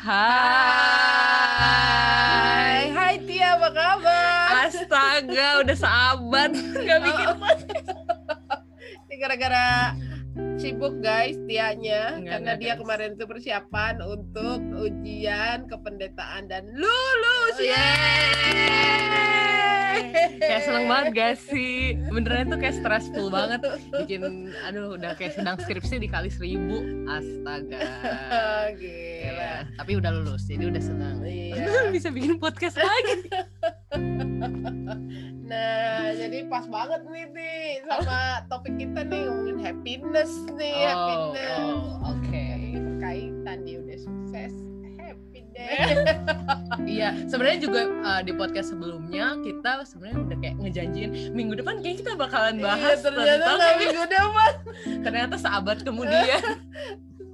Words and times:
Hai. 0.00 0.16
Hai 2.88 3.20
Tia, 3.28 3.52
apa 3.52 3.68
kabar? 3.68 4.64
Astaga, 4.64 5.60
udah 5.60 5.76
sahabat 5.76 6.56
nggak 6.56 7.04
bikin 7.04 7.28
podcast. 7.36 8.00
Ini 9.04 9.14
gara-gara 9.20 9.92
sibuk 10.56 11.04
guys 11.04 11.36
Tianya 11.44 12.16
Enggak, 12.16 12.32
karena 12.32 12.56
enggak, 12.56 12.64
dia 12.64 12.72
guys. 12.72 12.80
kemarin 12.80 13.12
itu 13.12 13.28
persiapan 13.28 14.00
untuk 14.00 14.64
ujian 14.80 15.68
kependetaan 15.68 16.48
dan 16.48 16.64
lulus. 16.72 17.60
Oh, 17.60 17.68
Yeay. 17.68 18.88
Kayak 20.40 20.62
seneng 20.64 20.88
banget 20.88 21.12
gak 21.12 21.36
sih? 21.44 22.00
Beneran 22.08 22.48
tuh 22.48 22.56
kayak 22.56 22.80
stressful 22.80 23.28
banget. 23.28 23.60
Bikin, 24.08 24.48
aduh 24.64 24.96
udah 24.96 25.12
kayak 25.12 25.36
sedang 25.36 25.60
skripsi 25.60 26.00
dikali 26.00 26.32
seribu. 26.32 27.04
Astaga. 27.04 27.84
Gila. 29.20 29.36
Ya, 29.36 29.56
tapi 29.76 29.92
udah 30.00 30.10
lulus, 30.16 30.48
jadi 30.48 30.64
udah 30.72 30.82
senang. 30.82 31.20
Iya. 31.20 31.92
Bisa 31.94 32.08
bikin 32.08 32.40
podcast 32.40 32.80
lagi. 32.80 33.14
Nah, 35.50 36.14
jadi 36.14 36.46
pas 36.46 36.62
banget 36.70 37.02
nih 37.10 37.26
nih 37.34 37.82
sama 37.82 38.46
topik 38.46 38.70
kita 38.78 39.02
nih 39.02 39.26
ngomongin 39.26 39.58
happiness 39.58 40.30
nih, 40.54 40.78
Oh, 40.78 40.86
happiness. 40.86 41.58
oh, 41.58 42.14
oke. 42.14 42.38
Ini 42.54 42.78
berkaitan 42.78 43.58
dia 43.66 43.82
udah 43.82 43.98
sukses, 43.98 44.54
happy 44.94 45.40
deh. 45.50 45.74
Iya, 46.86 47.26
sebenarnya 47.26 47.58
juga 47.66 47.82
uh, 47.82 48.22
di 48.22 48.30
podcast 48.30 48.70
sebelumnya 48.70 49.42
kita 49.42 49.82
sebenarnya 49.82 50.18
udah 50.22 50.36
kayak 50.38 50.56
ngejanjiin 50.62 51.10
minggu 51.34 51.58
depan 51.58 51.82
kayak 51.82 51.96
kita 51.98 52.14
bakalan 52.14 52.56
bahas 52.62 53.02
iya, 53.02 53.06
ternyata 53.10 53.42
tentang 53.50 53.74
minggu 53.82 54.04
depan. 54.06 54.52
ternyata 55.02 55.34
seabad 55.34 55.78
kemudian. 55.82 56.42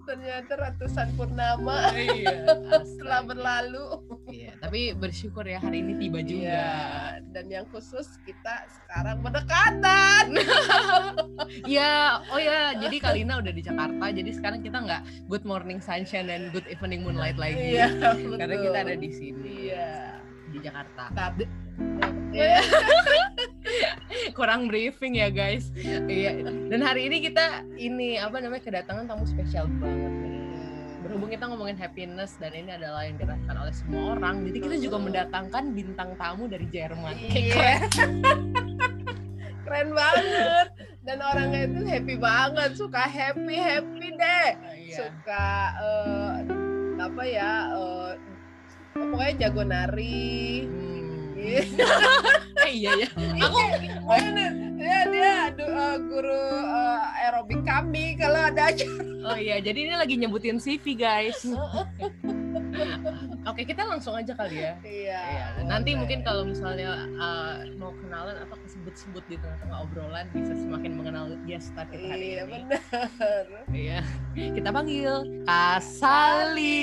Ternyata 0.06 0.52
ratusan 0.54 1.18
purnama 1.18 1.90
iya, 1.98 2.46
setelah 2.94 3.26
berlalu. 3.26 3.86
Iya, 4.30 4.54
tapi 4.62 4.94
bersyukur 4.94 5.42
ya 5.42 5.58
hari 5.58 5.82
ini 5.82 5.98
tiba 5.98 6.22
juga. 6.22 6.46
Iya, 6.46 6.74
dan 7.34 7.46
yang 7.50 7.66
khusus 7.74 8.14
kita 8.22 8.66
sekarang 8.70 9.20
berdekatan. 9.20 10.26
Iya, 11.66 12.22
oh 12.30 12.40
ya, 12.42 12.74
jadi 12.74 12.96
Kalina 13.04 13.38
udah 13.38 13.52
di 13.54 13.62
Jakarta, 13.62 14.04
jadi 14.10 14.30
sekarang 14.34 14.60
kita 14.66 14.82
nggak 14.82 15.02
good 15.30 15.46
morning 15.46 15.78
sunshine 15.78 16.26
dan 16.26 16.50
good 16.50 16.66
evening 16.66 17.06
moonlight 17.06 17.38
lagi. 17.38 17.78
Iya, 17.78 17.86
betul. 17.94 18.34
Karena 18.34 18.56
kita 18.62 18.78
ada 18.82 18.94
di 18.98 19.10
sini 19.14 19.54
Iya. 19.70 20.18
di 20.50 20.58
Jakarta. 20.58 21.02
Tapi 21.14 21.44
Iya. 22.34 22.60
Kurang 24.38 24.68
briefing 24.68 25.18
ya 25.18 25.28
guys. 25.28 25.70
Iya. 25.76 26.44
Dan 26.70 26.80
hari 26.82 27.08
ini 27.08 27.24
kita 27.24 27.64
ini 27.76 28.20
apa 28.20 28.40
namanya 28.40 28.62
kedatangan 28.64 29.06
tamu 29.08 29.24
spesial 29.28 29.68
banget 29.78 30.12
nih. 30.22 30.34
Berhubung 31.06 31.30
kita 31.30 31.46
ngomongin 31.46 31.78
happiness 31.78 32.34
dan 32.42 32.50
ini 32.50 32.74
adalah 32.74 33.06
yang 33.06 33.14
dirasakan 33.14 33.56
oleh 33.62 33.74
semua 33.74 34.18
orang, 34.18 34.42
jadi 34.42 34.58
kita 34.58 34.76
juga 34.82 34.98
mendatangkan 34.98 35.64
bintang 35.70 36.10
tamu 36.18 36.50
dari 36.50 36.66
Jerman. 36.66 37.14
Iya. 37.30 37.86
Keren 39.66 39.90
banget. 39.94 40.66
Dan 41.06 41.22
orangnya 41.22 41.70
itu 41.70 41.86
happy 41.86 42.14
banget, 42.18 42.70
suka 42.74 43.06
happy 43.06 43.54
happy 43.54 44.08
deh. 44.14 44.50
keren. 44.58 44.74
Iya. 44.74 44.96
Suka 44.98 45.46
eh, 45.78 46.34
apa 47.02 47.22
ya? 47.22 47.52
eh, 47.70 48.10
pokoknya 48.94 49.32
jago 49.46 49.62
nari. 49.62 50.66
Hmm. 50.66 50.95
Iya. 51.46 51.60
Eh, 52.66 52.72
iya 52.72 52.90
ya. 53.04 53.08
Aku 53.46 53.58
Bener. 54.08 54.52
dia 54.80 54.98
dia 55.12 55.34
eh, 55.54 55.96
guru 56.02 56.42
eh, 56.66 57.00
aerobik 57.22 57.62
kami 57.62 58.16
kalau 58.18 58.40
ada 58.48 58.72
acara. 58.72 59.04
Oh 59.26 59.36
iya, 59.38 59.58
jadi 59.60 59.78
ini 59.90 59.94
lagi 59.98 60.14
nyebutin 60.18 60.58
CV 60.58 60.96
guys. 60.96 61.36
Oke, 63.46 63.62
kita 63.62 63.86
langsung 63.86 64.14
aja 64.18 64.34
kali 64.34 64.58
ya. 64.58 64.74
Iya. 64.82 65.20
Iya, 65.22 65.46
nanti 65.70 65.94
boleh. 65.94 66.00
mungkin 66.02 66.18
kalau 66.26 66.42
misalnya 66.42 67.06
uh, 67.18 67.62
mau 67.78 67.94
kenalan 67.94 68.36
atau 68.42 68.56
kesebut-sebut 68.66 69.22
di 69.30 69.38
tengah-tengah 69.38 69.78
obrolan 69.86 70.26
bisa 70.34 70.54
semakin 70.58 70.92
mengenal 70.98 71.24
star 71.62 71.86
kita 71.86 72.06
hari 72.10 72.34
Iya 72.34 72.42
ini. 72.42 72.50
benar. 72.66 73.46
Iya, 73.70 74.00
kita 74.34 74.68
panggil 74.74 75.12
Kasali. 75.46 76.82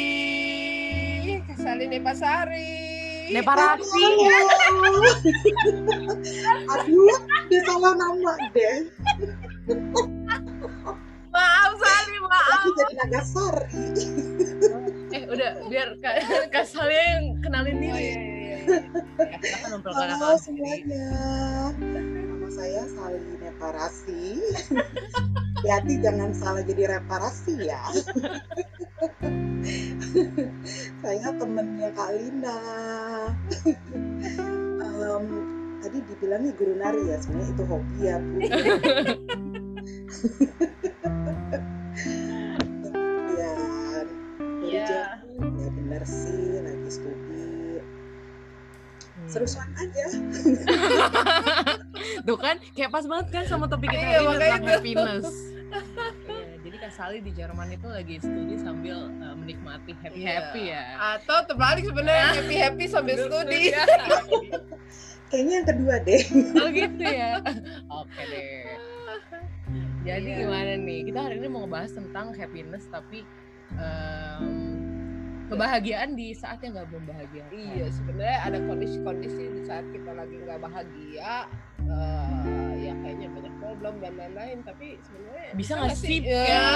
Kasali 1.43 1.83
Nepasari. 1.91 2.82
Neparasi. 3.31 4.05
Aduh, 6.67 7.17
dia 7.47 7.61
salah 7.63 7.93
nama 7.95 8.33
deh. 8.51 8.77
Maaf 11.29 11.71
Sali, 11.77 12.15
maaf. 12.19 12.51
Aku 12.59 12.67
jadi 12.75 12.93
Nagasari. 12.99 13.85
Eh, 15.13 15.23
udah 15.29 15.51
biar 15.69 15.93
Kak 16.01 16.15
Kasali 16.49 16.93
yang 16.97 17.23
kenalin 17.39 17.77
Oh, 17.77 17.81
diri. 17.81 18.01
iya, 18.01 18.15
iya, 18.17 18.17
iya. 18.17 18.57
Ya, 19.43 19.67
memperkenalkan 19.69 20.17
Halo 20.17 20.37
semuanya. 20.39 21.05
Nama 21.77 22.47
saya 22.49 22.83
Sali 22.87 23.19
Reparasi. 23.37 24.23
Hati 25.63 25.93
jangan 25.99 26.29
salah 26.35 26.61
jadi 26.61 26.97
reparasi 26.97 27.55
ya. 27.61 27.81
saya 31.03 31.29
temennya 31.35 31.89
Kak 31.91 32.09
Lina. 32.15 32.57
Em, 35.03 35.25
tadi 35.83 35.97
dibilangnya 36.07 36.51
guru 36.55 36.73
nari 36.73 37.01
ya, 37.05 37.17
sebenarnya 37.19 37.51
itu 37.51 37.63
hobi 37.67 37.97
ya 37.99 38.15
Bu. 38.17 38.37
Kemudian 42.83 43.59
dari 44.63 44.63
Iya. 44.63 44.85
Jerman, 44.87 45.51
ya 45.59 45.69
benar 45.71 46.03
sih 46.03 46.39
lagi 46.59 46.89
studi 46.89 47.41
Hmm. 49.13 49.29
seru-seruan 49.29 49.69
aja 49.77 50.03
Tuh 52.25 52.33
kan, 52.33 52.57
kayak 52.73 52.89
pas 52.89 53.05
banget 53.05 53.27
kan 53.29 53.43
sama 53.45 53.69
topik 53.69 53.87
kita 53.87 54.01
Iya, 54.01 54.09
hari 54.09 54.25
ini 54.25 54.41
tentang 54.41 54.65
happiness. 54.65 55.27
Iya, 56.83 56.91
Kak 56.91 56.99
Sali 56.99 57.23
di 57.23 57.31
Jerman 57.31 57.71
itu 57.71 57.87
lagi 57.87 58.19
studi 58.19 58.59
sambil 58.59 59.07
uh, 59.23 59.31
menikmati 59.39 59.95
happy 60.03 60.19
happy 60.19 60.67
Iya. 60.67 60.83
ya. 60.83 61.15
Atau 61.15 61.47
terbalik 61.47 61.87
sebenarnya 61.87 62.43
happy 62.43 62.55
happy 62.59 62.85
sambil 62.91 63.15
studi. 63.23 63.71
Iya. 63.71 63.83
kayaknya 65.31 65.53
yang 65.63 65.67
kedua 65.71 65.95
deh 66.03 66.23
oh 66.59 66.67
gitu 66.75 67.03
ya. 67.07 67.39
Oke 67.87 68.21
deh. 68.27 68.75
Jadi 70.03 70.27
Iya. 70.27 70.39
gimana 70.43 70.71
nih? 70.75 70.99
Kita 71.07 71.19
hari 71.23 71.35
ini 71.39 71.47
mau 71.47 71.63
ngebahas 71.63 71.91
tentang 71.95 72.35
happiness 72.35 72.83
tapi 72.91 73.23
em, 73.79 74.43
kebahagiaan 75.47 76.19
di 76.19 76.35
saat 76.35 76.59
yang 76.67 76.75
nggak 76.75 76.91
membahagiakan. 76.91 77.63
Iya, 77.63 77.87
sebenarnya 77.95 78.39
ada 78.43 78.59
kondisi-kondisi 78.59 79.43
di 79.55 79.61
saat 79.63 79.87
kita 79.87 80.11
lagi 80.11 80.35
nggak 80.35 80.59
bahagia, 80.59 81.47
eh, 81.87 82.62
ya 82.83 82.93
kayaknya 82.99 83.27
banyak 83.31 83.53
problem 83.63 83.93
dan 84.03 84.13
lain-lain. 84.19 84.57
Tapi 84.67 84.87
sebenarnya 84.99 85.51
Bisa 85.55 85.71
nggak 85.79 85.95
sih? 85.95 86.19
Ya. 86.27 86.67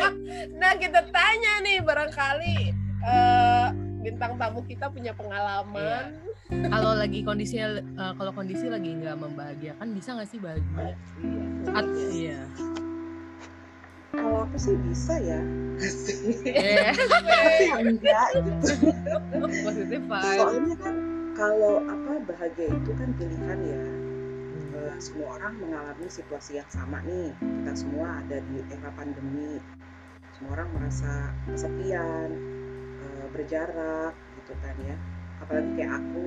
nah 0.60 0.72
kita 0.76 1.00
tanya 1.08 1.52
nih, 1.64 1.78
barangkali 1.80 2.58
eh, 3.00 3.66
bintang 4.04 4.36
tamu 4.36 4.60
kita 4.68 4.92
punya 4.92 5.16
pengalaman. 5.16 6.20
Kalau 6.50 6.92
lagi 6.98 7.24
kondisinya, 7.24 7.80
eh, 7.80 8.12
kalau 8.20 8.32
kondisi 8.36 8.68
lagi 8.68 8.90
nggak 8.92 9.16
membahagiakan, 9.16 9.88
bisa 9.96 10.14
nggak 10.18 10.28
sih 10.28 10.38
bahagia? 10.38 10.94
At- 11.70 11.92
iya. 12.10 12.40
kalau 14.10 14.42
aku 14.42 14.56
sih 14.58 14.74
bisa 14.90 15.14
ya 15.22 15.40
Eh, 16.44 16.92
tapi 17.32 17.64
enggak 17.72 18.26
gitu 18.36 18.74
positif 19.64 20.00
soalnya 20.10 20.76
kan 20.76 20.94
kalau 21.38 21.80
apa 21.88 22.12
bahagia 22.28 22.68
itu 22.68 22.90
kan 22.98 23.08
pilihan 23.16 23.58
ya 23.64 23.80
semua 25.00 25.40
orang 25.40 25.56
mengalami 25.56 26.12
situasi 26.12 26.60
yang 26.60 26.68
sama 26.68 27.00
nih. 27.00 27.32
Kita 27.40 27.72
semua 27.72 28.20
ada 28.20 28.38
di 28.44 28.60
era 28.68 28.92
pandemi. 28.92 29.56
Semua 30.36 30.60
orang 30.60 30.68
merasa 30.76 31.32
kesepian 31.48 32.28
eh, 33.00 33.26
berjarak 33.32 34.14
gitu 34.36 34.52
kan 34.60 34.76
ya. 34.84 34.96
Apalagi 35.40 35.70
kayak 35.80 35.92
aku 36.04 36.26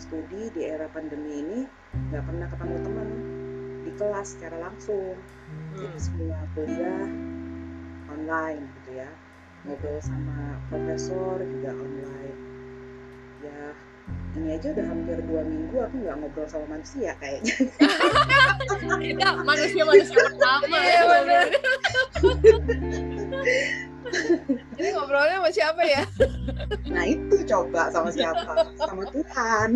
studi 0.00 0.48
di 0.56 0.64
era 0.64 0.88
pandemi 0.88 1.44
ini 1.44 1.60
nggak 2.08 2.24
pernah 2.24 2.46
ketemu 2.48 2.76
teman 2.80 3.08
di 3.84 3.90
kelas 3.92 4.28
secara 4.36 4.56
langsung. 4.56 5.20
Jadi 5.76 5.98
semua 6.00 6.48
kuliah 6.56 7.08
online 8.08 8.72
gitu 8.80 8.90
ya. 8.96 9.12
Ngobrol 9.68 10.00
sama 10.00 10.56
profesor 10.72 11.44
juga 11.44 11.76
online. 11.76 12.38
Ya 13.44 13.76
ini 14.38 14.54
aja 14.54 14.70
udah 14.70 14.86
hampir 14.86 15.18
dua 15.26 15.42
minggu 15.42 15.76
aku 15.82 15.94
nggak 16.04 16.16
ngobrol 16.20 16.46
sama 16.46 16.66
manusia 16.78 17.12
kayaknya 17.18 17.54
Kita 18.98 19.28
manusia-manusia 19.42 20.14
pertama. 20.14 20.76
Iya, 20.78 21.02
bener. 21.06 21.46
Ini 24.78 24.88
ngobrolnya 24.94 25.36
sama 25.42 25.50
siapa 25.50 25.82
ya? 25.84 26.02
nah 26.88 27.04
itu 27.04 27.36
coba 27.44 27.92
sama 27.92 28.10
siapa 28.12 28.52
sama 28.80 29.04
Tuhan 29.12 29.70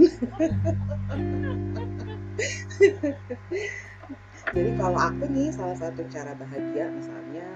jadi 4.52 4.70
kalau 4.81 4.99
aku 4.99 5.25
nih 5.32 5.49
salah 5.52 5.76
satu 5.76 6.02
cara 6.08 6.32
bahagia 6.37 6.88
misalnya 6.88 7.49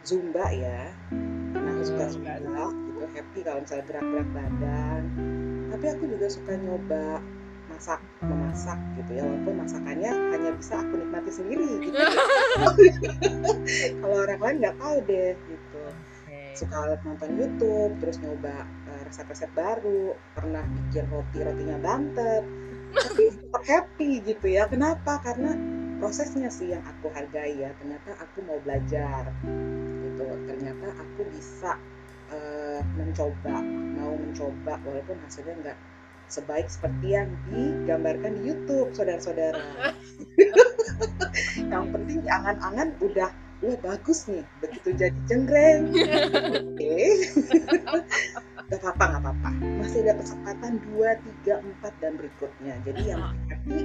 zumba 0.00 0.46
ya 0.52 0.92
nah 1.52 1.76
suka 1.84 2.08
zumba 2.08 2.40
gitu 2.40 3.04
happy 3.12 3.40
kalau 3.44 3.60
misalnya 3.62 3.84
gerak-gerak 3.84 4.28
badan 4.32 5.02
tapi 5.70 5.84
aku 5.90 6.04
juga 6.10 6.26
suka 6.30 6.52
nyoba 6.56 7.20
masak 7.66 8.00
memasak 8.22 8.78
gitu 8.96 9.10
ya 9.18 9.22
walaupun 9.26 9.54
masakannya 9.58 10.10
hanya 10.32 10.50
bisa 10.54 10.80
aku 10.80 10.94
nikmati 10.96 11.30
sendiri 11.34 11.70
gitu. 11.84 11.98
Kalau 14.00 14.16
orang 14.22 14.40
lain 14.40 14.56
nggak 14.62 14.76
tahu 14.78 14.96
deh 15.04 15.34
gitu. 15.44 15.82
Suka 16.56 16.96
nonton 17.04 17.30
YouTube 17.36 17.92
terus 18.00 18.16
nyoba 18.22 18.64
eh, 18.64 19.02
resep-resep 19.10 19.50
baru 19.52 20.16
pernah 20.32 20.64
bikin 20.64 21.04
roti 21.10 21.38
rotinya 21.42 21.76
bantet. 21.82 22.44
Tapi 22.96 23.22
tetap 23.44 23.62
happy 23.66 24.10
gitu 24.24 24.46
ya. 24.46 24.70
Kenapa? 24.70 25.20
Karena 25.20 25.52
prosesnya 25.98 26.48
sih 26.48 26.72
yang 26.72 26.86
aku 26.86 27.12
hargai 27.12 27.60
ya. 27.60 27.74
Ternyata 27.76 28.14
aku 28.22 28.46
mau 28.46 28.62
belajar 28.62 29.34
gitu. 30.00 30.26
Ternyata 30.48 30.96
aku 30.96 31.28
bisa 31.28 31.76
eh, 32.32 32.80
mencoba 32.96 33.56
mau 33.96 34.12
mencoba 34.14 34.78
walaupun 34.82 35.16
hasilnya 35.24 35.54
nggak 35.62 35.78
sebaik 36.26 36.66
seperti 36.66 37.14
yang 37.14 37.30
digambarkan 37.54 38.34
di 38.38 38.50
YouTube 38.50 38.90
saudara-saudara. 38.94 39.62
Yang 41.70 41.84
penting 41.94 42.20
angan-angan 42.26 42.88
udah 42.98 43.30
wah 43.62 43.76
bagus 43.78 44.26
nih. 44.26 44.42
Begitu 44.58 44.88
jadi 44.98 45.18
jenggreng 45.30 45.90
oke. 45.94 46.96
Gak 48.66 48.82
apa-apa 48.82 49.04
gak 49.14 49.22
apa-apa. 49.22 49.50
Masih 49.78 50.02
ada 50.02 50.18
kesempatan 50.18 50.82
2, 50.90 51.46
3, 51.46 51.62
4 51.86 52.02
dan 52.02 52.12
berikutnya. 52.18 52.74
Jadi 52.82 53.02
yang 53.14 53.22
happy 53.46 53.78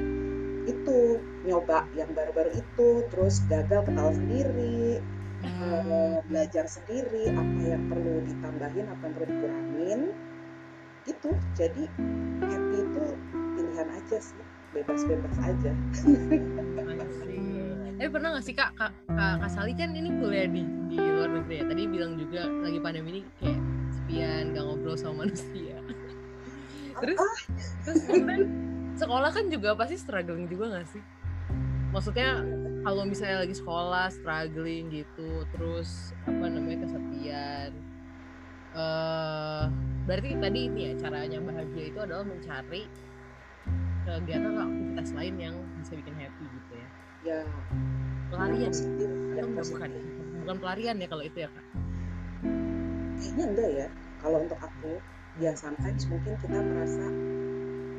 itu 0.65 1.21
nyoba 1.45 1.85
yang 1.93 2.09
baru-baru 2.17 2.57
itu 2.57 3.05
terus 3.13 3.45
gagal 3.45 3.85
ketawa 3.85 4.09
sendiri 4.09 4.97
eh, 5.43 6.17
belajar 6.25 6.65
sendiri 6.69 7.33
apa 7.33 7.61
yang 7.65 7.83
perlu 7.89 8.21
ditambahin 8.25 8.85
apa 8.89 9.01
yang 9.05 9.13
perlu 9.17 9.27
dikurangin. 9.27 10.01
Gitu. 11.05 11.29
Jadi 11.57 11.83
happy 12.45 12.77
itu 12.81 13.03
pilihan 13.33 13.87
aja 13.89 14.17
sih. 14.21 14.43
Bebas-bebas 14.71 15.37
aja. 15.43 15.71
Tapi 18.01 18.09
pernah 18.09 18.33
gak 18.33 18.45
sih 18.49 18.57
kak, 18.57 18.73
kak, 18.73 18.89
kak, 19.13 19.33
Kak 19.45 19.51
Sali 19.53 19.77
kan 19.77 19.93
ini 19.93 20.09
kuliah 20.17 20.49
di, 20.49 20.65
di 20.89 20.97
luar 20.97 21.37
negeri 21.37 21.61
ya. 21.61 21.63
Tadi 21.69 21.81
bilang 21.85 22.17
juga 22.17 22.49
lagi 22.49 22.81
pandemi 22.81 23.09
ini 23.13 23.21
kayak 23.37 23.61
sepian, 23.93 24.43
gak 24.57 24.63
ngobrol 24.65 24.97
sama 24.97 25.13
manusia. 25.29 25.77
Terus, 26.97 27.21
terus 27.85 28.01
kemudian 28.09 28.43
sekolah 28.97 29.29
kan 29.29 29.45
juga 29.53 29.77
pasti 29.77 30.01
struggling 30.01 30.49
juga 30.49 30.81
gak 30.81 30.89
sih? 30.89 31.03
Maksudnya 31.93 32.41
kalau 32.81 33.03
misalnya 33.05 33.45
lagi 33.45 33.55
sekolah 33.55 34.09
struggling 34.09 34.89
gitu 34.89 35.45
Terus 35.53 36.17
apa 36.25 36.45
namanya 36.49 36.85
kesepian 36.89 37.71
eh 38.71 39.65
Berarti 40.01 40.33
tadi 40.41 40.59
ini 40.65 40.81
ya 40.91 40.93
caranya 41.07 41.37
bahagia 41.39 41.93
itu 41.93 41.99
adalah 42.01 42.25
mencari 42.25 42.89
kegiatan 44.01 44.49
atau 44.49 44.63
aktivitas 44.65 45.09
lain 45.13 45.35
yang 45.37 45.55
bisa 45.77 45.93
bikin 45.93 46.15
happy 46.17 46.45
gitu 46.49 46.71
ya. 46.73 46.89
Ya. 47.21 47.39
Pelarian. 48.33 48.73
Positif 48.73 49.07
atau 49.07 49.35
yang 49.37 49.47
enggak, 49.53 49.61
positif 49.61 49.77
bukan. 49.77 50.39
Bukan 50.41 50.57
pelarian 50.57 50.95
ya 50.97 51.07
kalau 51.07 51.23
itu 51.23 51.37
ya 51.37 51.49
kak. 51.53 51.65
Kayaknya 53.21 53.45
enggak 53.45 53.69
ya. 53.69 53.87
Kalau 54.19 54.37
untuk 54.41 54.59
aku 54.59 54.91
ya 55.39 55.53
sometimes 55.55 56.03
mungkin 56.09 56.33
kita 56.41 56.59
merasa 56.59 57.07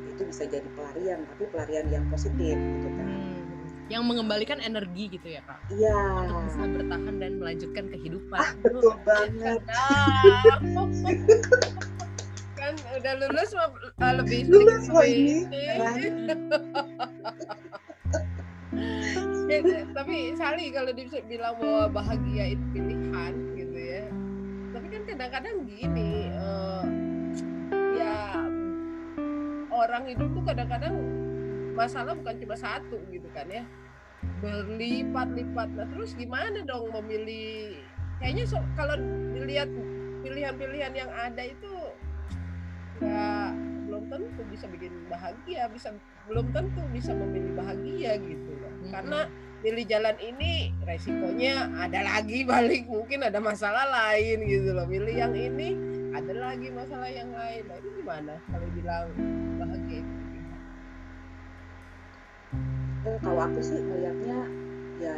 itu 0.05 0.21
bisa 0.29 0.43
jadi 0.45 0.69
pelarian 0.77 1.25
tapi 1.25 1.49
pelarian 1.49 1.89
yang 1.89 2.05
positif 2.13 2.53
gitu 2.53 2.89
kan 2.93 3.32
yang 3.91 4.07
mengembalikan 4.07 4.63
energi 4.63 5.11
gitu 5.11 5.27
ya 5.27 5.41
kak? 5.43 5.59
Iya. 5.67 5.97
Untuk 6.23 6.39
bisa 6.47 6.63
bertahan 6.63 7.15
dan 7.19 7.31
melanjutkan 7.39 7.85
kehidupan. 7.91 8.47
Betul 8.63 8.95
banget. 9.03 9.59
Kan 12.63 12.79
udah 12.95 13.13
lulus 13.19 13.51
uh, 13.59 14.13
lebih 14.23 14.47
Lulus 14.47 14.87
loh 14.87 15.03
ini, 15.03 15.43
keren. 15.51 16.15
Ya, 19.51 19.83
tapi 19.91 20.31
Sali 20.39 20.71
kalau 20.71 20.95
dibilang 20.95 21.59
bahwa 21.59 21.91
bahagia 21.91 22.55
itu 22.55 22.65
pilihan 22.71 23.33
gitu 23.59 23.77
ya. 23.77 24.07
Tapi 24.73 24.87
kan 24.89 25.01
kadang-kadang 25.05 25.55
gini 25.67 26.31
eh, 26.31 26.83
ya 27.99 28.17
orang 29.69 30.03
hidup 30.09 30.29
tuh 30.33 30.43
kadang-kadang 30.47 30.95
masalah 31.73 32.13
bukan 32.13 32.35
cuma 32.39 32.55
satu 32.55 32.97
gitu 33.09 33.27
kan 33.33 33.49
ya. 33.49 33.63
Berlipat-lipat. 34.39 35.69
Nah 35.75 35.87
terus 35.91 36.15
gimana 36.15 36.63
dong 36.63 36.93
memilih? 36.93 37.81
Kayaknya 38.21 38.43
so, 38.47 38.57
kalau 38.77 38.95
dilihat 39.35 39.67
pilihan-pilihan 40.23 40.93
yang 40.95 41.11
ada 41.11 41.43
itu 41.43 41.73
ya 43.03 43.51
belum 43.83 44.07
tentu 44.07 44.41
bisa 44.47 44.65
bikin 44.71 44.93
bahagia 45.11 45.67
bisa 45.67 45.91
belum 46.25 46.55
tentu 46.55 46.81
bisa 46.95 47.11
memilih 47.11 47.51
bahagia 47.59 48.15
gitu 48.23 48.51
loh. 48.55 48.71
Mhm. 48.79 48.91
karena 48.95 49.19
pilih 49.63 49.85
jalan 49.87 50.17
ini 50.19 50.71
resikonya 50.87 51.67
ada 51.75 51.99
lagi 52.03 52.43
balik 52.51 52.87
mungkin 52.87 53.23
ada 53.23 53.39
masalah 53.39 53.87
lain 53.87 54.43
gitu 54.43 54.75
loh. 54.75 54.87
Pilih 54.87 55.15
yang 55.15 55.35
ini 55.35 55.75
ada 56.11 56.33
lagi 56.35 56.67
masalah 56.69 57.09
yang 57.09 57.31
lain. 57.31 57.63
Nah 57.67 57.75
itu 57.79 57.89
gimana 57.95 58.33
kalau 58.51 58.67
bilang 58.75 59.07
bahagia 59.59 60.03
kalau 63.03 63.41
aku 63.43 63.59
sih 63.59 63.79
melihatnya 63.83 64.47
ya 65.03 65.17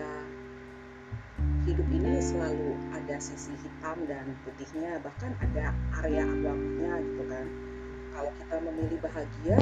hidup 1.69 1.87
ini 1.93 2.17
selalu 2.21 2.73
ada 2.93 3.17
sisi 3.21 3.53
hitam 3.61 3.97
dan 4.09 4.25
putihnya 4.41 4.97
bahkan 5.05 5.33
ada 5.41 5.73
area 6.01 6.25
abu-abunya 6.25 6.93
gitu 7.05 7.23
kan. 7.29 7.45
Kalau 8.15 8.31
kita 8.41 8.55
memilih 8.63 8.99
bahagia 9.01 9.57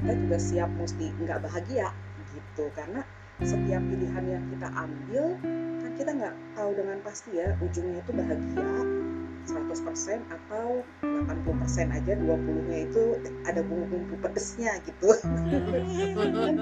kita 0.00 0.12
juga 0.18 0.36
siap 0.36 0.70
mesti 0.76 1.06
nggak 1.16 1.40
bahagia 1.40 1.88
gitu. 2.36 2.64
Karena 2.76 3.00
setiap 3.40 3.82
pilihan 3.88 4.24
yang 4.28 4.44
kita 4.52 4.68
ambil 4.72 5.24
kan 5.80 5.92
kita 5.96 6.10
nggak 6.12 6.34
tahu 6.52 6.70
dengan 6.76 6.98
pasti 7.00 7.30
ya 7.40 7.56
ujungnya 7.58 8.00
itu 8.04 8.12
bahagia 8.12 8.72
100% 9.46 10.22
atau 10.30 10.86
80% 11.02 11.90
aja 11.90 12.12
20 12.14 12.68
nya 12.70 12.78
itu 12.86 13.02
ada 13.46 13.60
bumbu-bumbu 13.66 14.14
pedesnya 14.22 14.78
gitu. 14.86 15.10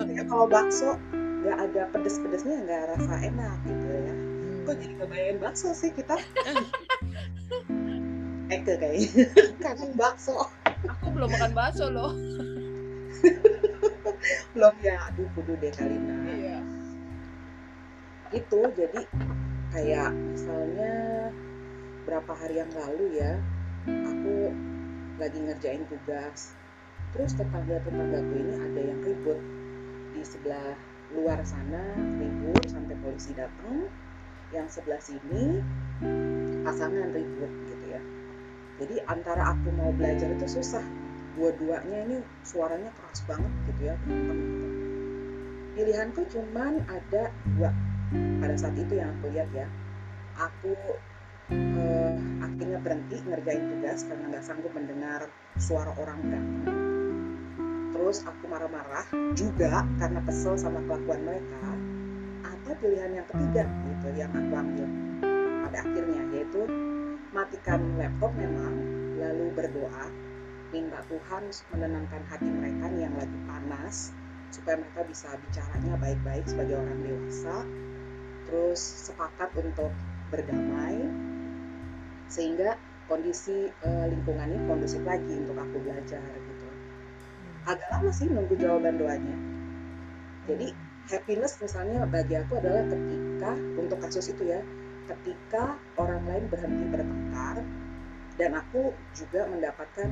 Kayak 0.08 0.26
kalau 0.30 0.46
bakso 0.48 0.96
nggak 1.40 1.56
ada 1.56 1.82
pedes-pedesnya 1.92 2.56
nggak 2.64 2.82
rasa 2.96 3.14
enak 3.24 3.56
gitu 3.68 3.86
ya. 3.88 4.14
Kok 4.64 4.74
jadi 4.76 4.94
kebayangin 5.00 5.36
bakso 5.40 5.68
sih 5.72 5.90
kita? 5.92 6.16
Eke 8.54 8.74
kayaknya. 8.76 9.24
Kangen 9.64 9.92
bakso. 9.94 10.48
Aku 10.88 11.06
belum 11.12 11.28
makan 11.30 11.52
bakso 11.52 11.86
loh. 11.88 12.12
Belum 14.52 14.74
ya 14.84 14.96
aduh 15.08 15.28
kudu 15.36 15.56
deh 15.60 15.72
Kalina 15.72 16.16
iya. 16.28 16.58
Itu 18.34 18.68
jadi 18.76 19.00
kayak 19.70 20.10
misalnya 20.12 20.92
berapa 22.06 22.32
hari 22.32 22.62
yang 22.62 22.72
lalu 22.72 23.20
ya 23.20 23.36
aku 23.86 24.52
lagi 25.20 25.38
ngerjain 25.40 25.84
tugas. 25.88 26.54
Terus 27.10 27.34
tetangga 27.34 27.82
tetanggaku 27.82 28.32
ini 28.38 28.54
ada 28.56 28.80
yang 28.80 29.00
ribut. 29.02 29.38
Di 30.14 30.22
sebelah 30.22 30.78
luar 31.10 31.42
sana 31.42 31.96
ribut 32.18 32.64
sampai 32.70 32.96
polisi 33.02 33.34
datang. 33.34 33.90
Yang 34.50 34.80
sebelah 34.80 35.02
sini 35.02 35.62
pasangan 36.66 37.10
ribut 37.14 37.50
gitu 37.70 37.86
ya. 37.90 38.02
Jadi 38.80 38.96
antara 39.06 39.54
aku 39.54 39.68
mau 39.74 39.90
belajar 39.92 40.30
itu 40.32 40.46
susah. 40.60 40.82
Dua-duanya 41.38 42.08
ini 42.10 42.16
suaranya 42.42 42.90
keras 42.96 43.22
banget 43.28 43.52
gitu 43.70 43.82
ya 43.92 43.94
pilihanku 45.80 46.28
cuman 46.28 46.84
ada 46.92 47.32
dua. 47.56 47.72
Pada 48.12 48.54
saat 48.58 48.76
itu 48.76 49.00
yang 49.00 49.16
aku 49.16 49.32
lihat 49.32 49.48
ya 49.54 49.66
aku 50.36 50.74
eh, 51.54 52.12
akhirnya 52.40 52.78
berhenti 52.80 53.16
ngerjain 53.26 53.64
tugas 53.76 54.06
karena 54.06 54.24
nggak 54.30 54.44
sanggup 54.46 54.72
mendengar 54.74 55.28
suara 55.58 55.92
orang 55.98 56.18
berantem 56.22 56.80
terus 58.10 58.24
aku 58.24 58.48
marah-marah 58.48 59.06
juga 59.38 59.86
karena 60.02 60.18
kesel 60.24 60.56
sama 60.56 60.80
kelakuan 60.88 61.20
mereka. 61.20 61.68
Atau 62.42 62.72
pilihan 62.80 63.12
yang 63.12 63.26
ketiga 63.28 63.68
gitu 63.68 64.08
yang 64.16 64.32
aku 64.32 64.52
ambil 64.56 64.88
pada 65.68 65.78
akhirnya 65.84 66.22
yaitu 66.32 66.64
matikan 67.30 67.78
laptop 68.00 68.32
memang 68.34 68.72
lalu 69.14 69.52
berdoa 69.52 70.10
minta 70.74 71.04
Tuhan 71.06 71.54
menenangkan 71.70 72.22
hati 72.26 72.48
mereka 72.48 72.90
yang 72.98 73.14
lagi 73.14 73.38
panas 73.44 74.16
supaya 74.50 74.80
mereka 74.80 75.06
bisa 75.06 75.36
bicaranya 75.46 75.94
baik-baik 76.00 76.48
sebagai 76.48 76.82
orang 76.82 76.98
dewasa. 77.04 77.62
Terus 78.48 78.80
sepakat 79.12 79.54
untuk 79.60 79.94
berdamai 80.34 80.98
sehingga 82.30 82.78
kondisi 83.10 83.66
eh, 83.68 84.04
lingkungannya 84.06 84.62
kondusif 84.70 85.02
lagi 85.02 85.34
untuk 85.42 85.58
aku 85.58 85.76
belajar 85.82 86.22
gitu. 86.22 86.66
Agak 87.66 87.88
lama 87.90 88.10
sih 88.14 88.30
nunggu 88.30 88.54
jawaban 88.54 88.96
doanya. 88.96 89.36
Jadi 90.46 90.70
happiness 91.10 91.58
misalnya 91.58 92.06
bagi 92.06 92.38
aku 92.38 92.62
adalah 92.62 92.86
ketika 92.86 93.52
untuk 93.74 93.98
kasus 93.98 94.30
itu 94.30 94.46
ya 94.46 94.62
ketika 95.10 95.74
orang 95.98 96.22
lain 96.22 96.46
berhenti 96.46 96.86
bertengkar 96.86 97.66
dan 98.38 98.50
aku 98.54 98.94
juga 99.10 99.50
mendapatkan 99.50 100.08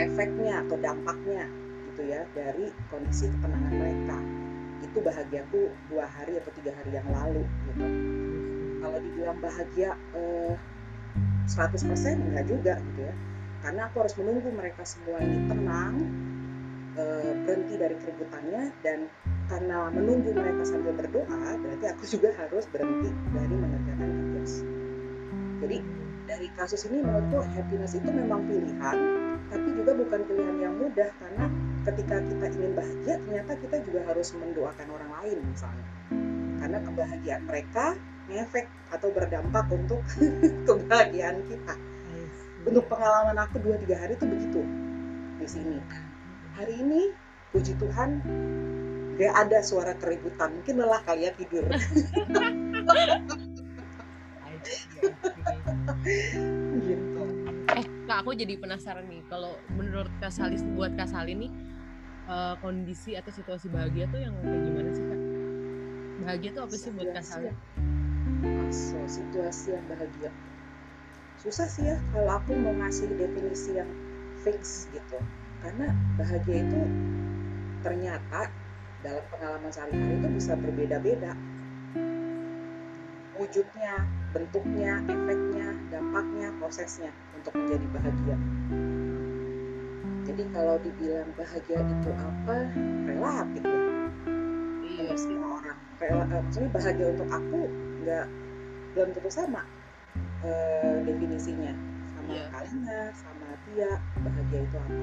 efeknya 0.00 0.64
atau 0.64 0.80
dampaknya 0.80 1.44
gitu 1.92 2.08
ya 2.08 2.24
dari 2.32 2.72
kondisi 2.88 3.28
ketenangan 3.28 3.74
mereka. 3.76 4.18
Itu 4.80 5.04
bahagiaku 5.04 5.76
dua 5.92 6.08
hari 6.08 6.40
atau 6.40 6.50
tiga 6.56 6.72
hari 6.72 6.96
yang 6.96 7.08
lalu 7.12 7.44
gitu. 7.68 7.86
Kalau 8.80 8.98
dibilang 9.04 9.38
bahagia 9.44 9.92
eh, 10.16 10.56
100% 11.48 12.28
enggak 12.28 12.46
juga 12.46 12.74
gitu 12.76 13.00
ya. 13.08 13.14
Karena 13.64 13.90
aku 13.90 14.04
harus 14.04 14.14
menunggu 14.20 14.48
mereka 14.52 14.84
semua 14.84 15.18
ini 15.18 15.48
tenang 15.48 15.94
eh, 16.94 17.32
berhenti 17.42 17.74
dari 17.80 17.96
keributannya 17.96 18.62
dan 18.84 19.08
karena 19.48 19.88
menunggu 19.88 20.36
mereka 20.36 20.62
sambil 20.68 20.92
berdoa 20.92 21.56
berarti 21.56 21.86
aku 21.88 22.04
juga 22.04 22.36
harus 22.36 22.68
berhenti 22.68 23.10
dari 23.32 23.54
mengerjakan 23.56 24.08
tugas. 24.12 24.52
Jadi 25.64 25.78
dari 26.28 26.48
kasus 26.54 26.84
ini 26.92 27.00
menurutku 27.00 27.40
happiness 27.40 27.96
itu 27.96 28.08
memang 28.12 28.44
pilihan 28.44 28.98
tapi 29.48 29.68
juga 29.72 29.96
bukan 29.96 30.20
pilihan 30.28 30.56
yang 30.60 30.74
mudah 30.76 31.08
karena 31.16 31.48
ketika 31.88 32.20
kita 32.20 32.46
ingin 32.52 32.72
bahagia 32.76 33.14
ternyata 33.24 33.52
kita 33.56 33.76
juga 33.88 34.00
harus 34.04 34.28
mendoakan 34.36 34.88
orang 34.92 35.10
lain 35.20 35.38
misalnya. 35.48 35.86
Karena 36.60 36.78
kebahagiaan 36.84 37.42
mereka 37.48 37.96
ngefek 38.28 38.68
atau 38.92 39.08
berdampak 39.10 39.66
untuk 39.72 40.04
kebahagiaan 40.68 41.40
kita. 41.48 41.74
Untuk 42.68 42.84
pengalaman 42.92 43.36
aku 43.40 43.64
dua 43.64 43.80
tiga 43.80 43.96
hari 43.96 44.12
itu 44.14 44.26
begitu 44.28 44.60
di 45.40 45.46
sini. 45.48 45.78
Hari 46.60 46.74
ini 46.84 47.08
puji 47.54 47.72
Tuhan 47.80 48.20
gak 49.16 49.34
ada 49.48 49.64
suara 49.64 49.96
keributan. 49.96 50.60
Mungkin 50.60 50.74
lelah 50.76 51.00
kali 51.08 51.24
ya 51.24 51.32
tidur. 51.32 51.64
Gitu. 56.78 57.22
Eh 57.72 57.84
kak 58.04 58.18
aku 58.20 58.36
jadi 58.36 58.60
penasaran 58.60 59.08
nih. 59.08 59.24
Kalau 59.32 59.56
menurut 59.72 60.12
kak 60.20 60.34
Sali 60.34 60.60
buat 60.76 60.92
kak 60.98 61.08
Sali 61.08 61.32
nih 61.32 61.50
eh, 62.28 62.54
kondisi 62.60 63.16
atau 63.16 63.32
situasi 63.32 63.72
bahagia 63.72 64.10
tuh 64.12 64.20
yang 64.20 64.34
kayak 64.44 64.62
gimana 64.66 64.90
sih 64.92 65.04
kak? 65.06 65.20
Bahagia 66.20 66.50
tuh 66.52 66.62
apa 66.68 66.74
sih 66.76 66.90
buat 66.92 67.08
kak 67.16 67.24
Sali 67.24 67.48
so, 68.70 68.98
situasi 69.08 69.74
yang 69.74 69.84
bahagia 69.88 70.30
susah 71.38 71.70
sih 71.70 71.86
ya 71.86 71.96
kalau 72.10 72.34
aku 72.34 72.50
mau 72.58 72.74
ngasih 72.74 73.06
definisi 73.14 73.78
yang 73.78 73.88
fix 74.42 74.90
gitu 74.90 75.18
karena 75.62 75.94
bahagia 76.18 76.66
itu 76.66 76.80
ternyata 77.82 78.50
dalam 79.06 79.24
pengalaman 79.30 79.70
sehari-hari 79.70 80.18
itu 80.18 80.28
bisa 80.34 80.52
berbeda-beda 80.58 81.32
wujudnya, 83.38 84.02
bentuknya, 84.34 84.98
efeknya, 85.06 85.70
dampaknya, 85.94 86.50
prosesnya 86.58 87.14
untuk 87.38 87.54
menjadi 87.54 87.86
bahagia. 87.94 88.36
Jadi 90.26 90.42
kalau 90.50 90.76
dibilang 90.82 91.30
bahagia 91.38 91.78
itu 91.86 92.10
apa, 92.18 92.56
relatif 93.06 93.62
ya. 93.62 93.80
Iya 94.82 95.14
semua 95.14 95.62
orang. 95.62 95.78
Rela, 96.02 96.24
eh, 96.26 96.40
maksudnya 96.42 96.70
bahagia 96.74 97.06
untuk 97.14 97.28
aku 97.30 97.60
nggak 98.08 98.26
belum 98.96 99.12
tentu 99.12 99.28
sama 99.28 99.68
eh, 100.40 101.04
definisinya 101.04 101.76
sama 102.16 102.32
Iya. 102.32 102.44
Kalina, 102.48 103.00
sama 103.12 103.48
Tia 103.68 103.92
bahagia 104.24 104.60
itu 104.64 104.76
apa? 104.80 105.02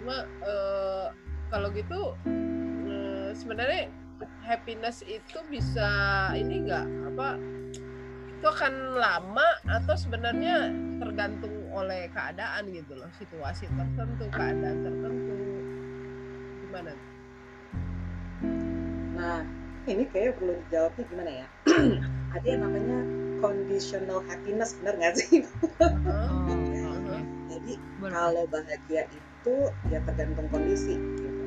Cuma 0.00 0.16
eh, 0.44 1.08
kalau 1.48 1.68
gitu 1.72 2.00
eh, 2.88 3.32
sebenarnya 3.32 3.88
happiness 4.44 5.00
itu 5.00 5.40
bisa 5.48 5.88
ini 6.36 6.68
enggak 6.68 6.84
apa 7.08 7.40
itu 8.28 8.46
akan 8.48 8.96
lama 9.00 9.48
atau 9.68 9.96
sebenarnya 9.96 10.72
tergantung 11.00 11.68
oleh 11.72 12.08
keadaan 12.12 12.68
gitu 12.72 12.96
loh 12.96 13.08
situasi 13.12 13.68
tertentu 13.68 14.28
keadaan 14.32 14.80
tertentu 14.84 15.36
gimana 16.64 16.92
Nah, 19.20 19.44
ini 19.88 20.04
kayaknya 20.12 20.32
perlu 20.36 20.52
dijawabnya 20.66 21.04
gimana 21.08 21.30
ya? 21.32 21.46
Ada 22.36 22.46
yang 22.46 22.62
namanya 22.68 22.98
conditional 23.40 24.20
happiness, 24.28 24.76
benar 24.80 24.94
nggak 25.00 25.14
sih? 25.16 25.40
Oh. 25.80 27.26
Jadi 27.50 27.74
kalau 28.00 28.44
bahagia 28.50 29.04
itu 29.10 29.54
ya 29.88 29.98
tergantung 30.04 30.48
kondisi. 30.52 30.96
Gitu. 30.96 31.42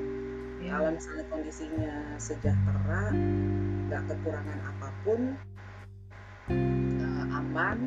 Iya. 0.64 0.80
Kalau 0.80 0.90
misalnya 0.96 1.26
kondisinya 1.30 1.94
sejahtera, 2.18 3.04
nggak 3.90 4.02
kekurangan 4.08 4.60
apa 4.64 4.88
pun, 5.04 5.20
eh, 6.50 7.26
aman, 7.40 7.78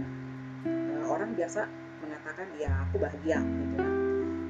eh, 0.68 1.04
orang 1.06 1.32
biasa 1.34 1.66
mengatakan 2.04 2.48
ya 2.60 2.70
aku 2.88 3.00
bahagia 3.00 3.40
gitu 3.40 3.74
kan. 3.80 3.92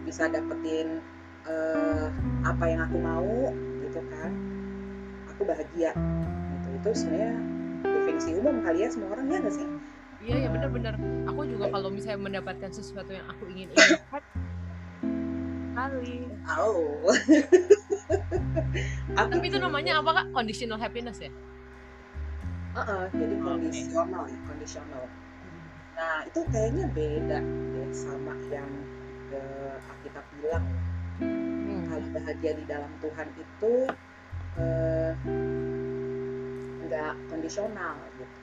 Bisa 0.03 0.23
dapetin 0.31 1.01
eh, 1.47 2.09
apa 2.43 2.65
yang 2.67 2.81
aku 2.87 2.97
mau 2.99 3.55
gitu 3.87 4.01
kan. 4.11 4.56
Bahagia 5.47 5.91
gitu. 5.95 6.69
Itu 6.83 6.91
sebenarnya 6.93 7.35
definisi 7.83 8.31
umum 8.37 8.61
kali 8.61 8.85
ya 8.85 8.89
semua 8.91 9.09
orang 9.15 9.27
ya 9.31 9.39
nggak 9.41 9.55
sih? 9.55 9.67
Iya 10.17 10.37
ya 10.45 10.49
benar-benar. 10.51 10.95
Aku 11.31 11.45
juga 11.47 11.71
kalau 11.71 11.89
misalnya 11.93 12.21
mendapatkan 12.21 12.71
sesuatu 12.73 13.13
yang 13.13 13.27
aku 13.31 13.47
ingin 13.53 13.69
inginkan 13.71 14.23
kali. 15.77 16.25
Oh. 16.57 17.05
Aku 19.17 19.33
Tapi 19.33 19.47
itu 19.49 19.59
namanya 19.61 20.01
apa 20.01 20.11
kak? 20.23 20.27
Conditional 20.33 20.81
happiness 20.81 21.21
ya? 21.21 21.31
Heeh, 22.77 23.03
jadi 23.17 23.35
Oke. 23.41 23.45
kondisional 23.45 24.25
ya, 24.29 24.39
kondisional. 24.45 25.05
Nah, 25.97 26.19
itu 26.29 26.41
kayaknya 26.53 26.85
beda 26.93 27.39
deh 27.73 27.89
sama 27.97 28.37
yang 28.53 28.69
eh, 29.33 29.91
Alkitab 29.93 30.25
bilang. 30.37 30.65
Hmm. 31.21 31.89
Kalau 31.89 32.09
bahagia 32.13 32.53
di 32.61 32.65
dalam 32.69 32.93
Tuhan 33.01 33.29
itu 33.33 33.73
eh, 34.61 35.13
nggak 36.87 37.15
kondisional 37.29 37.97
gitu. 38.17 38.41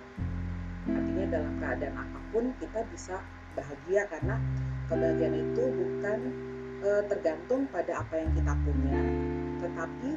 Artinya 0.92 1.26
dalam 1.32 1.54
keadaan 1.64 1.96
apa 1.96 2.20
pun 2.34 2.44
kita 2.60 2.80
bisa 2.92 3.16
bahagia 3.54 4.10
karena 4.10 4.36
kebahagiaan 4.92 5.36
itu 5.38 5.64
bukan 5.64 6.20
eh, 6.84 7.04
tergantung 7.08 7.62
pada 7.72 8.04
apa 8.04 8.14
yang 8.20 8.30
kita 8.36 8.54
punya, 8.68 9.02
tetapi 9.64 10.10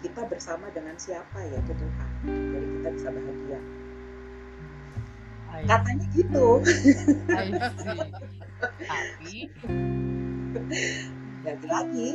kita 0.00 0.22
bersama 0.26 0.66
dengan 0.72 0.96
siapa 0.96 1.38
yaitu 1.44 1.72
Tuhan. 1.76 2.10
Jadi 2.26 2.66
kita 2.80 2.88
bisa 2.96 3.08
bahagia. 3.12 3.60
I, 5.50 5.66
Katanya 5.66 6.06
gitu. 6.14 6.48
Tapi 8.80 9.34
lagi-lagi 11.44 12.10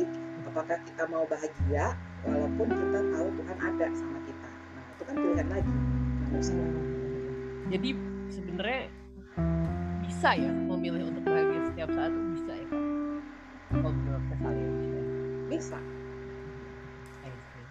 apakah 0.46 0.78
kita 0.88 1.02
mau 1.10 1.24
bahagia 1.28 1.94
walaupun 2.26 2.66
kita 2.68 3.00
tahu 3.14 3.26
Tuhan 3.38 3.58
ada 3.62 3.86
sama 3.94 4.18
kita. 4.26 4.50
Nah 4.74 4.84
itu 4.90 5.02
kan 5.06 5.14
pilihan 5.14 5.48
lagi. 5.48 5.74
Jadi 7.66 7.90
sebenarnya 8.30 8.82
bisa 10.06 10.30
ya 10.38 10.50
memilih 10.50 11.10
untuk 11.10 11.22
bahagia 11.26 11.60
setiap 11.72 11.90
saat? 11.94 12.10
Tuh 12.10 12.26
bisa 12.34 12.52
ya 12.54 12.66
kak? 12.70 12.82
Kalau 13.74 13.90
menurut 13.90 14.22
kak 14.30 14.38
Sali 14.42 14.62
bisa. 15.50 15.78
I 17.24 17.30
see. 17.32 17.66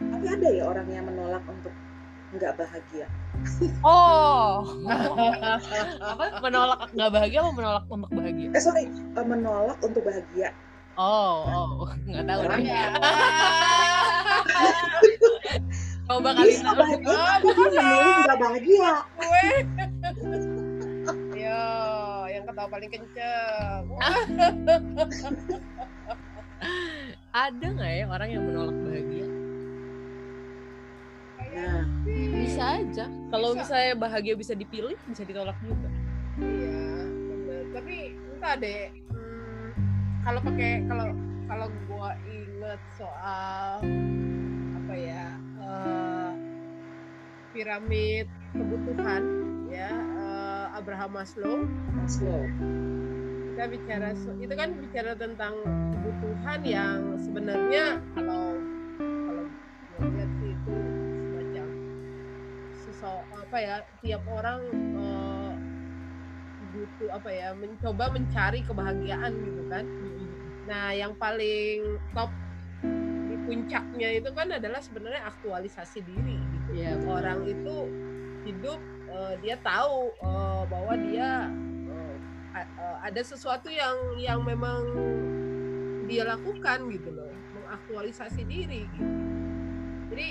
tapi 0.00 0.26
ada 0.26 0.48
ya 0.50 0.64
orang 0.66 0.88
yang 0.90 1.04
menolak 1.06 1.42
untuk 1.46 1.74
nggak 2.32 2.52
bahagia. 2.56 3.06
Oh, 3.82 4.62
apa? 6.14 6.24
Menolak 6.40 6.88
nggak 6.94 7.10
bahagia 7.10 7.38
atau 7.42 7.54
menolak 7.54 7.84
untuk 7.90 8.10
bahagia? 8.14 8.48
eh 8.54 8.62
sorry. 8.62 8.84
Eh, 8.88 9.26
menolak 9.26 9.78
untuk 9.82 10.02
bahagia 10.06 10.54
Oh, 11.00 11.48
oh, 11.48 11.88
nggak 12.08 12.24
tahu. 12.28 12.40
Ya. 12.60 12.92
Coba 16.12 16.36
kali 16.36 16.52
bisa 16.52 16.76
bahagia 16.76 17.40
tapi 17.40 17.62
dia 17.72 17.80
memilih 17.80 18.16
nggak 18.20 18.36
bahagia. 18.36 18.92
Gue. 19.16 19.48
Yo 21.32 21.64
yang 22.28 22.44
ketawa 22.44 22.68
paling 22.68 22.90
kenceng. 22.92 23.82
Ada 27.32 27.66
nggak 27.72 27.92
ya 27.96 28.04
orang 28.12 28.28
yang 28.28 28.44
menolak 28.44 28.76
bahagia? 28.84 29.24
nah 31.52 31.84
Bisa 32.36 32.80
aja. 32.80 33.08
Kalau 33.32 33.56
misalnya 33.56 33.92
bahagia 33.96 34.36
bisa 34.36 34.52
dipilih, 34.52 34.96
bisa 35.08 35.24
ditolak 35.24 35.56
juga. 35.64 35.88
iya 36.40 36.92
tapi 37.72 38.14
entah 38.36 38.54
deh 38.60 38.92
kalau 40.22 40.40
pakai 40.46 40.72
kalau 40.86 41.08
kalau 41.50 41.66
gua 41.90 42.14
inget 42.30 42.80
soal 42.94 43.82
apa 44.78 44.94
ya 44.94 45.26
eh, 45.58 46.30
piramid 47.50 48.26
kebutuhan 48.54 49.22
ya 49.66 49.90
eh, 49.90 50.66
Abraham 50.78 51.18
Maslow. 51.18 51.66
Maslow. 51.98 52.42
Kita 53.52 53.68
bicara 53.68 54.16
itu 54.40 54.54
kan 54.54 54.70
bicara 54.78 55.12
tentang 55.18 55.54
kebutuhan 55.92 56.60
yang 56.64 57.00
sebenarnya 57.20 58.00
kalau 58.16 58.56
kalau 59.28 59.44
gue 60.00 60.08
lihat 60.16 60.30
sih 60.40 60.50
itu 60.54 60.74
semacam 61.28 61.66
so 62.94 63.10
apa 63.34 63.56
ya 63.58 63.76
tiap 64.00 64.22
orang 64.30 64.60
eh, 64.96 65.31
butuh 66.72 67.08
apa 67.12 67.28
ya 67.28 67.52
mencoba 67.52 68.08
mencari 68.08 68.64
kebahagiaan 68.64 69.32
gitu 69.44 69.62
kan. 69.68 69.84
Nah 70.64 70.96
yang 70.96 71.12
paling 71.20 72.00
top 72.16 72.32
di 73.28 73.36
puncaknya 73.44 74.08
itu 74.16 74.30
kan 74.32 74.48
adalah 74.56 74.80
sebenarnya 74.80 75.28
aktualisasi 75.28 76.00
diri 76.00 76.36
gitu. 76.40 76.68
Iya, 76.72 76.96
betul. 76.96 77.12
orang 77.12 77.40
itu 77.44 77.76
hidup 78.48 78.80
eh, 79.12 79.34
dia 79.44 79.56
tahu 79.60 80.16
eh, 80.16 80.62
bahwa 80.66 80.94
dia 80.96 81.30
eh, 81.92 82.16
ada 83.04 83.22
sesuatu 83.22 83.68
yang 83.68 83.96
yang 84.16 84.40
memang 84.40 84.80
dia 86.08 86.24
lakukan 86.24 86.88
gitu 86.92 87.12
loh 87.12 87.32
mengaktualisasi 87.52 88.42
diri 88.48 88.88
gitu. 88.92 89.12
Jadi 90.12 90.28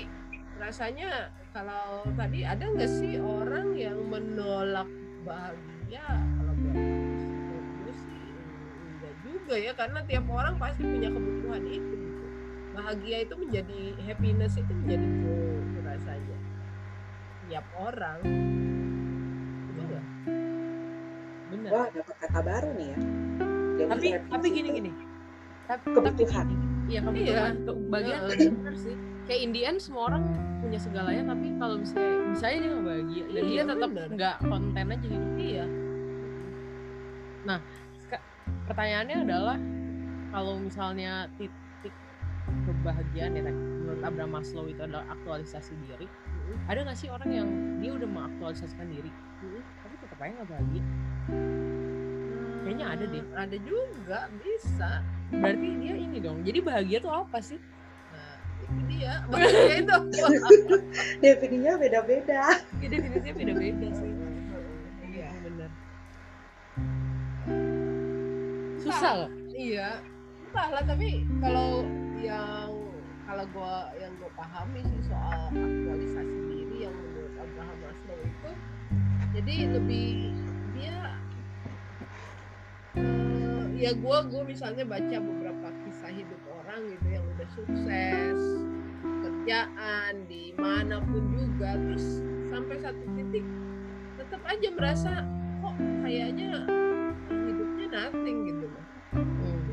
rasanya 0.58 1.34
kalau 1.50 2.06
tadi 2.14 2.46
ada 2.46 2.62
nggak 2.62 2.90
sih 2.90 3.18
orang 3.18 3.74
yang 3.74 3.98
menolak 4.06 4.86
bahagia 5.26 5.81
kalau 6.00 6.54
buat 6.56 7.96
sih 7.96 8.24
enggak 8.96 9.14
juga 9.20 9.54
ya 9.60 9.72
karena 9.76 10.00
tiap 10.08 10.24
orang 10.32 10.54
pasti 10.56 10.82
punya 10.86 11.08
kebutuhan 11.12 11.62
itu 11.68 11.92
gitu. 11.92 12.24
bahagia 12.72 13.16
itu 13.28 13.34
menjadi 13.36 13.80
happiness 14.08 14.56
itu 14.56 14.72
menjadi 14.72 15.06
goal 15.20 15.60
rasanya. 15.84 16.38
Tiap 17.44 17.66
orang. 17.76 18.18
Itu 19.68 19.80
enggak 19.84 20.04
bener. 21.52 21.68
Wah, 21.68 21.86
dapat 21.92 22.16
kata 22.16 22.40
baru 22.40 22.70
nih 22.72 22.86
ya. 22.88 22.98
Jadi 23.76 23.88
tapi 23.92 24.06
tapi 24.32 24.46
gini 24.48 24.68
gini. 24.72 24.90
Tapi 25.68 25.84
kebutuhan. 25.92 26.46
tapi 26.48 26.54
gini, 26.56 26.66
iya 26.88 27.00
kebutuhan. 27.04 27.52
Kebahagiaan 27.68 28.22
Heeh. 28.32 28.50
bener 28.56 28.74
sih. 28.80 28.96
Kayak 29.28 29.40
Indian 29.44 29.76
semua 29.78 30.02
orang 30.08 30.22
punya 30.62 30.78
segalanya 30.78 31.34
tapi 31.34 31.46
kalau 31.60 31.76
misalnya 31.76 32.14
misalnya 32.32 32.58
dia 32.58 32.70
nggak 32.70 32.86
bahagia 32.86 33.24
dan 33.26 33.42
Iya, 33.42 33.42
dia 33.44 33.62
tetap 33.66 33.90
nggak 33.92 34.36
konten 34.46 34.86
aja 34.88 35.06
hidup 35.10 35.32
iya 35.36 35.64
pertanyaannya 38.68 39.16
adalah 39.26 39.58
kalau 40.32 40.58
misalnya 40.58 41.28
titik 41.36 41.94
kebahagiaan 42.64 43.36
ya 43.36 43.42
menurut 43.52 44.02
Abraham 44.02 44.32
Maslow 44.38 44.66
itu 44.70 44.80
adalah 44.82 45.04
aktualisasi 45.12 45.76
diri 45.84 46.06
ada 46.70 46.78
nggak 46.86 46.98
sih 46.98 47.08
orang 47.10 47.30
yang 47.30 47.48
dia 47.82 47.92
udah 47.96 48.08
mengaktualisasikan 48.08 48.86
diri? 48.90 49.10
Tapi 49.82 49.94
tetap 49.98 50.18
aja 50.22 50.30
nggak 50.38 50.48
bahagia. 50.50 50.84
Kayaknya 52.62 52.86
ada 52.86 53.04
deh. 53.10 53.22
Hmm, 53.22 53.42
ada 53.42 53.56
juga 53.66 54.20
bisa. 54.38 54.90
Berarti 55.32 55.68
dia 55.82 55.94
ini 55.98 56.18
dong. 56.22 56.38
Jadi 56.46 56.58
bahagia 56.62 56.98
tuh 57.02 57.12
apa 57.12 57.38
sih? 57.42 57.58
Nah 58.14 58.34
itu 58.62 58.80
dia 58.86 59.12
bahagia 59.26 59.74
itu. 59.82 59.96
Definisinya 61.24 61.72
beda-beda. 61.78 62.42
ya, 62.78 62.86
definisinya 62.86 63.34
beda-beda 63.34 63.88
sih 63.98 64.11
susah 68.82 69.12
loh 69.24 69.30
iya. 69.54 70.02
Entahlah 70.52 70.84
tapi 70.84 71.24
kalau 71.40 71.80
yang 72.20 72.70
kalau 73.24 73.44
gua 73.56 73.88
yang 73.96 74.12
gue 74.20 74.30
pahami 74.36 74.84
sih 74.84 75.00
soal 75.08 75.48
aktualisasi 75.48 76.36
diri 76.52 76.84
yang 76.84 76.92
menurut 76.92 77.32
Abraham 77.40 77.78
Maslow 77.80 78.18
itu 78.20 78.50
jadi 79.32 79.54
lebih 79.72 80.36
dia 80.76 81.16
eh, 83.00 83.64
ya 83.80 83.90
gua 83.96 84.28
gua 84.28 84.42
misalnya 84.44 84.84
baca 84.84 85.16
beberapa 85.16 85.68
kisah 85.86 86.12
hidup 86.12 86.42
orang 86.60 86.92
gitu 86.92 87.06
yang 87.08 87.24
udah 87.32 87.48
sukses 87.56 88.40
kerjaan 89.02 90.28
di 90.28 90.52
mana 90.60 91.00
pun 91.00 91.22
juga 91.32 91.74
terus 91.80 92.22
sampai 92.52 92.76
satu 92.78 93.04
titik 93.16 93.46
tetap 94.20 94.42
aja 94.44 94.68
merasa 94.70 95.12
kok 95.64 95.76
kayaknya 96.04 96.62
hidupnya 97.30 97.86
nothing 97.90 98.38
gitu 98.46 98.61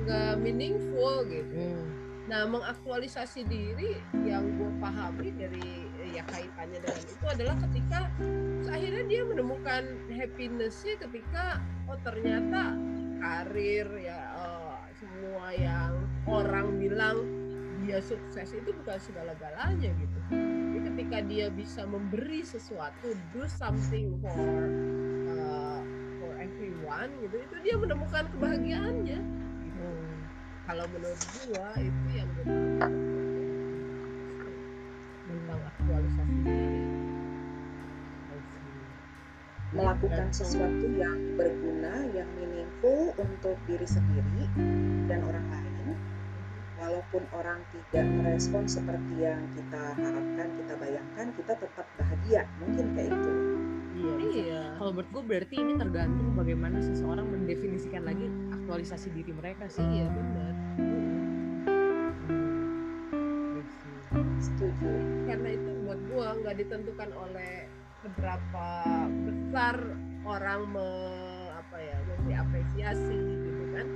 nggak 0.09 0.33
meaningful 0.41 1.21
gitu 1.29 1.85
Nah, 2.29 2.45
mengaktualisasi 2.45 3.41
diri 3.49 3.97
yang 4.21 4.53
gue 4.53 4.69
pahami 4.77 5.33
dari 5.33 5.89
eh, 5.97 6.13
ya 6.13 6.21
kaitannya 6.29 6.77
dengan 6.77 7.01
itu 7.01 7.25
adalah 7.25 7.57
ketika 7.65 8.05
akhirnya 8.69 9.03
dia 9.09 9.21
menemukan 9.25 9.97
happinessnya 10.13 11.01
ketika 11.01 11.57
oh 11.89 11.97
ternyata 12.05 12.77
karir 13.17 13.89
ya 13.97 14.29
eh, 14.29 14.77
semua 14.93 15.57
yang 15.57 16.05
orang 16.29 16.77
bilang 16.77 17.17
dia 17.81 17.97
sukses 17.97 18.53
itu 18.53 18.77
bukan 18.77 19.01
segala-galanya 19.01 19.89
gitu. 19.97 20.19
Jadi 20.29 20.79
ketika 20.93 21.17
dia 21.25 21.49
bisa 21.49 21.81
memberi 21.89 22.45
sesuatu, 22.45 23.17
do 23.33 23.49
something 23.49 24.21
for 24.21 24.69
eh, 25.33 25.81
for 26.21 26.37
everyone 26.37 27.09
gitu, 27.25 27.41
itu 27.41 27.55
dia 27.65 27.73
menemukan 27.73 28.29
kebahagiaannya. 28.37 29.48
Kalau 30.79 30.95
menurut 30.95 31.19
gua 31.43 31.75
itu 31.75 32.07
yang 32.07 32.29
gua 32.39 32.45
tahu 32.79 32.95
tentang 35.27 35.59
aktualisasi 35.75 36.35
diri 36.39 36.83
Melakukan 39.75 40.27
sesuatu 40.31 40.87
yang 40.95 41.19
berguna, 41.35 42.07
yang 42.15 42.31
meaningful 42.31 43.11
untuk 43.19 43.59
diri 43.67 43.83
sendiri 43.83 44.47
dan 45.11 45.19
orang 45.27 45.51
lain. 45.51 45.99
Walaupun 46.79 47.27
orang 47.35 47.59
tidak 47.75 48.07
merespon 48.15 48.63
seperti 48.71 49.19
yang 49.19 49.51
kita 49.51 49.99
harapkan, 49.99 50.47
kita 50.63 50.73
bayangkan, 50.79 51.27
kita 51.35 51.53
tetap 51.59 51.91
bahagia. 51.99 52.47
Mungkin 52.63 52.85
kayak 52.95 53.11
itu. 53.19 53.31
iya 53.99 54.15
iya 54.31 54.63
kalau 54.79 54.95
menurut 54.95 55.11
gue 55.11 55.23
berarti 55.27 55.55
ini 55.59 55.75
tergantung 55.75 56.39
bagaimana 56.39 56.79
seseorang 56.79 57.27
mendefinisikan 57.27 58.07
lagi 58.07 58.31
aktualisasi 58.69 59.09
diri 59.17 59.33
mereka 59.33 59.65
sih 59.65 59.81
iya 59.81 60.05
benar 60.05 60.53
Setuju. 64.37 64.93
karena 65.25 65.49
itu 65.57 65.71
buat 65.89 65.99
gua 66.13 66.37
nggak 66.37 66.55
ditentukan 66.61 67.09
oleh 67.17 67.65
seberapa 68.05 68.67
besar 69.25 69.75
orang 70.21 70.61
me, 70.69 70.89
apa 71.57 71.75
ya 71.81 71.97
memberi 72.07 72.35
apresiasi 72.37 73.19
gitu 73.19 73.63
kan. 73.75 73.87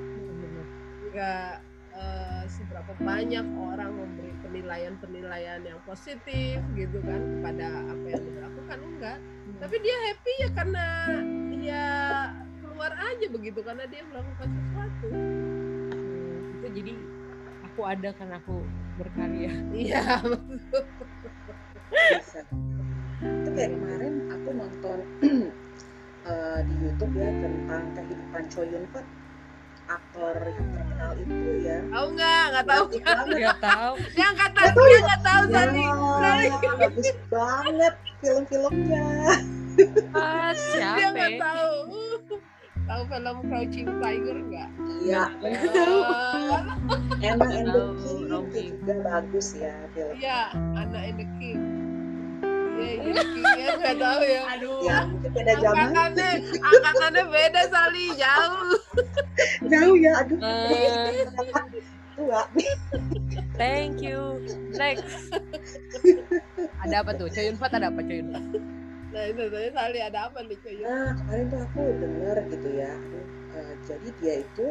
Nggak 1.11 1.53
eh, 1.95 2.43
seberapa 2.49 2.91
banyak 2.99 3.45
orang 3.55 3.91
memberi 3.93 4.31
penilaian-penilaian 4.41 5.61
yang 5.63 5.79
positif 5.87 6.59
gitu 6.75 6.97
kan 7.05 7.21
kepada 7.39 7.67
apa 7.87 8.05
yang 8.09 8.23
dia 8.25 8.41
lakukan 8.43 8.79
enggak 8.83 9.17
tapi 9.63 9.75
dia 9.79 9.97
happy 10.11 10.33
ya 10.43 10.49
karena 10.51 10.87
ya 11.63 11.87
keluar 12.83 12.99
aja 12.99 13.27
begitu 13.31 13.59
karena 13.63 13.87
dia 13.87 14.03
melakukan 14.11 14.49
sesuatu. 14.59 15.07
Hmm, 15.07 16.51
itu 16.59 16.67
jadi 16.83 16.93
aku 17.63 17.81
ada 17.87 18.09
karena 18.11 18.35
aku 18.43 18.55
berkarya. 18.99 19.51
Iya. 19.71 20.03
Itu 23.23 23.49
kayak 23.55 23.71
kemarin 23.71 24.13
aku 24.27 24.49
nonton 24.51 24.99
eh, 26.27 26.59
di 26.67 26.73
YouTube 26.83 27.15
ya 27.15 27.31
tentang 27.39 27.83
kehidupan 27.95 28.43
Choi 28.51 28.67
Yun 28.67 28.83
Fat. 28.91 29.07
Aktor 29.83 30.35
yang 30.43 30.67
terkenal 30.75 31.11
itu 31.23 31.35
ya. 31.63 31.79
tahu 31.87 32.07
nggak? 32.19 32.43
Nggak 32.51 32.65
tahu 32.67 32.83
nggak 32.91 33.59
tahu. 33.63 33.93
dia 34.11 34.27
nggak 34.27 34.51
tahu. 34.59 34.75
Dia 34.83 34.99
nggak 34.99 35.21
tahu 35.23 35.41
Ya, 35.47 35.55
Sani. 35.55 35.83
Sani 36.19 36.47
bagus 36.83 37.09
banget 37.31 37.93
film-filmnya. 38.19 39.07
ah, 40.13 40.51
dia 40.51 40.59
siapa 40.75 41.11
nggak 41.15 41.31
ya? 41.31 41.39
tahu 41.39 41.73
tahu 42.83 43.01
film 43.07 43.37
Crouching 43.47 43.87
Tiger 43.99 44.37
nggak 44.49 44.69
Iya, 45.03 45.23
Eh, 45.43 45.55
Emma 47.23 47.45
and 47.51 47.67
the 47.71 47.83
King 48.03 48.19
itu 48.27 48.59
juga 48.75 48.93
bagus 49.03 49.55
ya 49.55 49.73
film. 49.95 50.15
Iya, 50.19 50.39
Anna 50.53 50.99
and 50.99 51.17
the 51.19 51.27
King. 51.39 51.59
Iya, 52.73 52.91
iya, 52.99 53.51
ya 53.55 53.69
nggak 53.79 53.95
tahu 53.95 54.21
ya. 54.23 54.41
aduh 54.51 54.77
Ya 54.83 54.97
mungkin 55.07 55.29
beda 55.31 55.53
zaman. 55.59 55.79
Angkatannya, 55.87 56.29
angkatannya 56.59 57.23
beda 57.31 57.61
Sali, 57.71 58.05
jauh. 58.15 58.67
Jauh 59.71 59.95
ya, 59.95 60.11
aduh. 60.19 60.37
Eh, 60.43 61.23
Tua. 62.13 62.45
thank 63.57 63.97
you 64.05 64.37
next 64.77 65.33
ada 66.85 67.01
apa 67.01 67.17
tuh 67.17 67.25
Coyun 67.25 67.57
Fat 67.57 67.73
ada 67.73 67.89
apa 67.89 68.05
Coyun 68.05 68.29
Fat 68.29 68.45
Nah 69.13 69.29
itu 69.29 69.43
tadi 69.69 69.99
ada 70.01 70.19
apa 70.25 70.41
nih 70.41 70.57
cuy? 70.57 70.81
Nah 70.81 71.13
kemarin 71.13 71.45
tuh 71.53 71.61
aku 71.61 71.81
denger 72.01 72.37
gitu 72.49 72.69
ya. 72.73 72.93
Eh, 73.53 73.73
jadi 73.85 74.07
dia 74.17 74.35
itu 74.41 74.65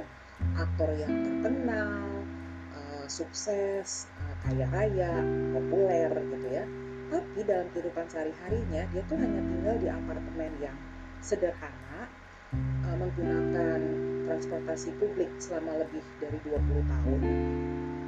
aktor 0.59 0.91
yang 0.99 1.15
terkenal, 1.23 2.27
eh, 2.75 3.07
sukses, 3.07 4.11
eh, 4.19 4.35
kaya 4.43 4.67
raya, 4.75 5.15
populer 5.55 6.11
gitu 6.35 6.49
ya. 6.51 6.67
Tapi 7.07 7.41
dalam 7.47 7.71
kehidupan 7.71 8.07
sehari-harinya 8.11 8.83
dia 8.91 9.03
tuh 9.07 9.17
hanya 9.23 9.41
tinggal 9.47 9.77
di 9.79 9.89
apartemen 9.89 10.53
yang 10.59 10.79
sederhana, 11.23 12.11
eh, 12.83 12.97
menggunakan 12.99 13.81
transportasi 14.27 14.91
publik 14.99 15.31
selama 15.39 15.87
lebih 15.87 16.03
dari 16.19 16.43
20 16.43 16.83
tahun. 16.91 17.21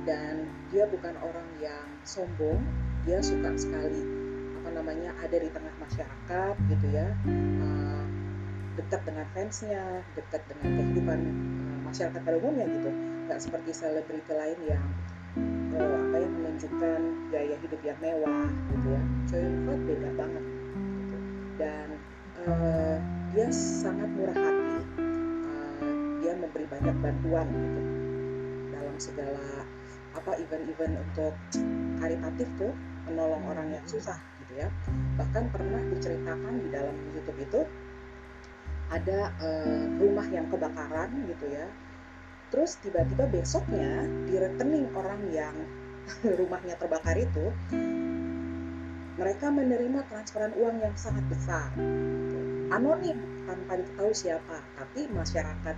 Dan 0.02 0.50
dia 0.74 0.84
bukan 0.90 1.14
orang 1.22 1.46
yang 1.62 1.86
sombong, 2.02 2.58
dia 3.06 3.22
suka 3.22 3.54
sekali 3.54 4.23
ada 5.24 5.36
di 5.40 5.48
tengah 5.48 5.74
masyarakat 5.80 6.54
gitu 6.68 6.86
ya 6.92 7.08
uh, 7.64 8.04
dekat 8.76 9.00
dengan 9.08 9.26
fansnya 9.32 10.04
dekat 10.12 10.42
dengan 10.52 10.68
kehidupan 10.76 11.20
uh, 11.24 11.80
masyarakat 11.88 12.20
pada 12.20 12.36
umumnya 12.36 12.66
gitu. 12.68 12.90
Nggak 13.24 13.40
seperti 13.40 13.70
selebriti 13.72 14.32
lain 14.36 14.58
yang 14.68 14.84
uh, 15.80 15.96
apa 16.04 16.16
yang 16.20 16.32
menunjukkan 16.36 17.00
gaya 17.32 17.56
hidup 17.56 17.80
yang 17.80 17.98
mewah 18.04 18.46
gitu 18.76 18.86
ya. 18.92 19.02
Choi 19.30 19.48
Fat 19.64 19.80
beda 19.88 20.10
banget 20.12 20.44
gitu. 21.00 21.16
dan 21.56 21.88
uh, 22.44 22.96
dia 23.32 23.46
sangat 23.48 24.10
murah 24.12 24.36
hati 24.36 24.78
uh, 25.00 25.80
dia 26.20 26.32
memberi 26.36 26.66
banyak 26.68 26.96
bantuan 27.00 27.46
gitu 27.48 27.80
dalam 28.76 28.96
segala 29.00 29.64
apa 30.14 30.30
event-event 30.38 30.94
untuk 31.00 31.34
karitatif 31.98 32.48
tuh 32.60 32.74
menolong 33.08 33.42
orang 33.48 33.68
yang 33.72 33.84
susah. 33.88 34.16
gitu 34.18 34.33
ya. 34.58 34.68
Bahkan 35.18 35.44
pernah 35.50 35.82
diceritakan 35.90 36.54
di 36.62 36.68
dalam 36.70 36.96
YouTube 37.14 37.38
itu 37.42 37.60
ada 38.92 39.32
uh, 39.42 39.84
rumah 39.98 40.26
yang 40.30 40.46
kebakaran 40.50 41.10
gitu 41.26 41.46
ya. 41.50 41.66
Terus 42.54 42.78
tiba-tiba 42.78 43.26
besoknya 43.26 44.06
di 44.28 44.38
rekening 44.38 44.94
orang 44.94 45.22
yang 45.34 45.54
rumahnya 46.38 46.78
terbakar 46.78 47.18
itu 47.18 47.50
mereka 49.14 49.46
menerima 49.50 50.06
transferan 50.10 50.52
uang 50.58 50.82
yang 50.82 50.94
sangat 50.98 51.24
besar. 51.30 51.70
Gitu. 51.74 52.42
anonim 52.72 53.18
tanpa 53.46 53.78
diketahui 53.78 54.16
siapa. 54.16 54.58
Tapi 54.74 55.06
masyarakat 55.12 55.76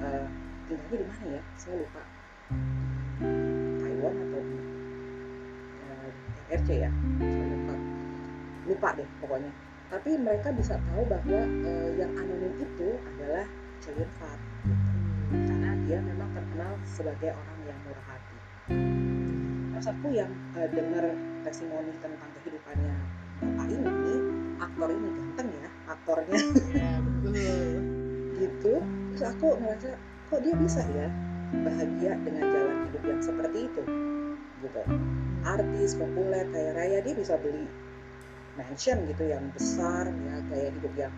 uh, 0.00 0.26
tinggalnya 0.68 0.96
di 0.96 1.06
mana 1.06 1.24
ya? 1.36 1.42
Saya 1.58 1.74
lupa. 1.84 2.02
Taiwan 3.82 4.14
atau 4.14 4.40
uh, 5.84 6.10
RC 6.48 6.68
ya 6.86 6.90
lupa 8.68 8.92
deh 8.94 9.08
pokoknya. 9.24 9.50
Tapi 9.88 10.20
mereka 10.20 10.52
bisa 10.52 10.76
tahu 10.92 11.02
bahwa 11.08 11.40
uh, 11.40 11.90
yang 11.96 12.12
anonim 12.12 12.52
itu 12.60 12.88
adalah 13.00 13.48
Cheyenne 13.80 14.12
Fat 14.20 14.36
karena 15.32 15.70
dia 15.88 15.98
memang 16.04 16.28
terkenal 16.36 16.76
sebagai 16.84 17.32
orang 17.32 17.58
yang 17.64 17.78
murah 17.88 18.04
hati. 18.04 18.36
Terus 19.72 19.86
aku 19.88 20.06
yang 20.12 20.28
uh, 20.52 20.68
dengar 20.68 21.08
testimoni 21.48 21.96
tentang 22.04 22.28
kehidupannya 22.36 22.94
bapak 23.38 23.66
ini 23.70 24.14
aktor 24.58 24.88
ini 24.92 25.08
ganteng 25.16 25.48
ya 25.56 25.68
aktornya. 25.88 26.40
Ya 26.78 26.92
betul. 27.00 27.68
Gitu. 28.38 28.74
Terus 29.14 29.24
aku 29.24 29.46
ngerasa 29.58 29.88
kok 30.28 30.40
dia 30.44 30.54
bisa 30.54 30.82
ya 30.92 31.08
bahagia 31.64 32.12
dengan 32.22 32.44
jalan 32.52 32.76
hidup 32.90 33.02
yang 33.08 33.20
seperti 33.24 33.58
itu? 33.72 33.82
Gitu. 34.60 34.82
Artis 35.48 35.96
populer 35.96 36.44
kaya 36.52 36.70
raya 36.76 36.98
dia 37.00 37.14
bisa 37.16 37.40
beli 37.40 37.87
mansion 38.58 38.98
gitu 39.06 39.24
yang 39.30 39.46
besar 39.54 40.10
ya 40.10 40.34
gaya 40.50 40.68
hidup 40.74 40.94
yang 40.98 41.14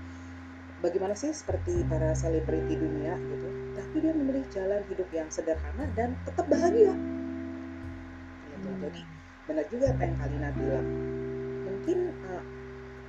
bagaimana 0.81 1.13
sih 1.17 1.33
seperti 1.33 1.85
para 1.89 2.17
selebriti 2.17 2.77
dunia 2.77 3.17
gitu? 3.17 3.49
Tapi 3.77 3.97
dia 4.01 4.13
memilih 4.17 4.45
jalan 4.53 4.83
hidup 4.89 5.09
yang 5.13 5.29
sederhana 5.29 5.85
dan 5.97 6.17
tetap 6.25 6.49
bahagia. 6.49 6.93
Gitu. 8.49 8.69
Jadi 8.81 9.01
benar 9.49 9.65
juga 9.69 9.87
apa 9.93 10.03
yang 10.05 10.17
Kalina 10.21 10.51
bilang. 10.57 10.89
Mungkin 11.69 11.99
uh, 12.29 12.45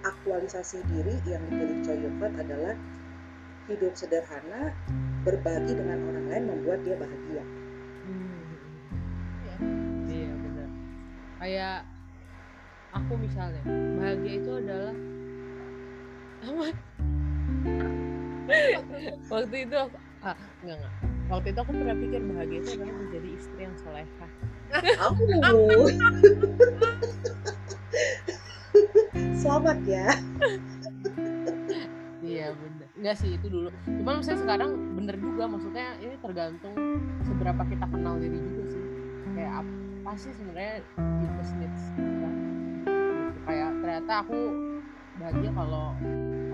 aktualisasi 0.03 0.79
diri 0.87 1.15
yang 1.27 1.43
dipilih 1.47 1.77
Choi 1.83 1.99
Yun 1.99 2.15
adalah 2.39 2.75
hidup 3.69 3.93
sederhana 3.95 4.75
berbagi 5.23 5.73
dengan 5.77 6.01
orang 6.11 6.25
lain 6.27 6.43
membuat 6.49 6.79
dia 6.83 6.95
bahagia. 6.99 7.43
Iya 10.11 10.31
benar. 10.35 10.69
Kayak 11.39 11.79
aku 12.91 13.13
misalnya 13.15 13.63
bahagia 13.95 14.33
itu 14.39 14.51
adalah 14.51 14.95
apa 16.41 16.65
waktu 19.31 19.55
itu 19.63 19.75
aku, 19.77 19.95
ah 20.25 20.35
enggak 20.59 20.77
enggak. 20.81 20.93
Waktu 21.31 21.47
itu 21.55 21.59
aku 21.63 21.71
pernah 21.71 21.95
pikir 21.95 22.21
bahagia 22.27 22.57
itu 22.59 22.69
adalah 22.75 22.95
menjadi 22.99 23.29
istri 23.31 23.59
yang 23.63 23.75
solehah. 23.79 24.31
Aku 25.07 25.21
selamat 29.39 29.77
ya. 29.87 30.07
Iya 32.19 32.47
bener. 32.51 32.87
Enggak 32.99 33.15
sih 33.23 33.39
itu 33.39 33.47
dulu. 33.47 33.69
Cuman 33.87 34.19
misalnya 34.19 34.39
sekarang 34.43 34.71
bener 34.99 35.15
juga 35.15 35.43
maksudnya 35.47 35.95
ini 36.03 36.19
tergantung 36.19 36.75
seberapa 37.23 37.63
kita 37.71 37.85
kenal 37.87 38.19
diri 38.19 38.35
juga 38.35 38.63
sih. 38.67 38.83
Kayak 39.31 39.63
apa 39.63 40.11
sih 40.19 40.33
sebenarnya 40.35 40.83
deepest 40.99 41.53
needs 41.55 41.83
kita 41.95 42.29
ternyata 43.91 44.23
aku 44.23 44.39
bahagia 45.19 45.51
kalau 45.51 45.99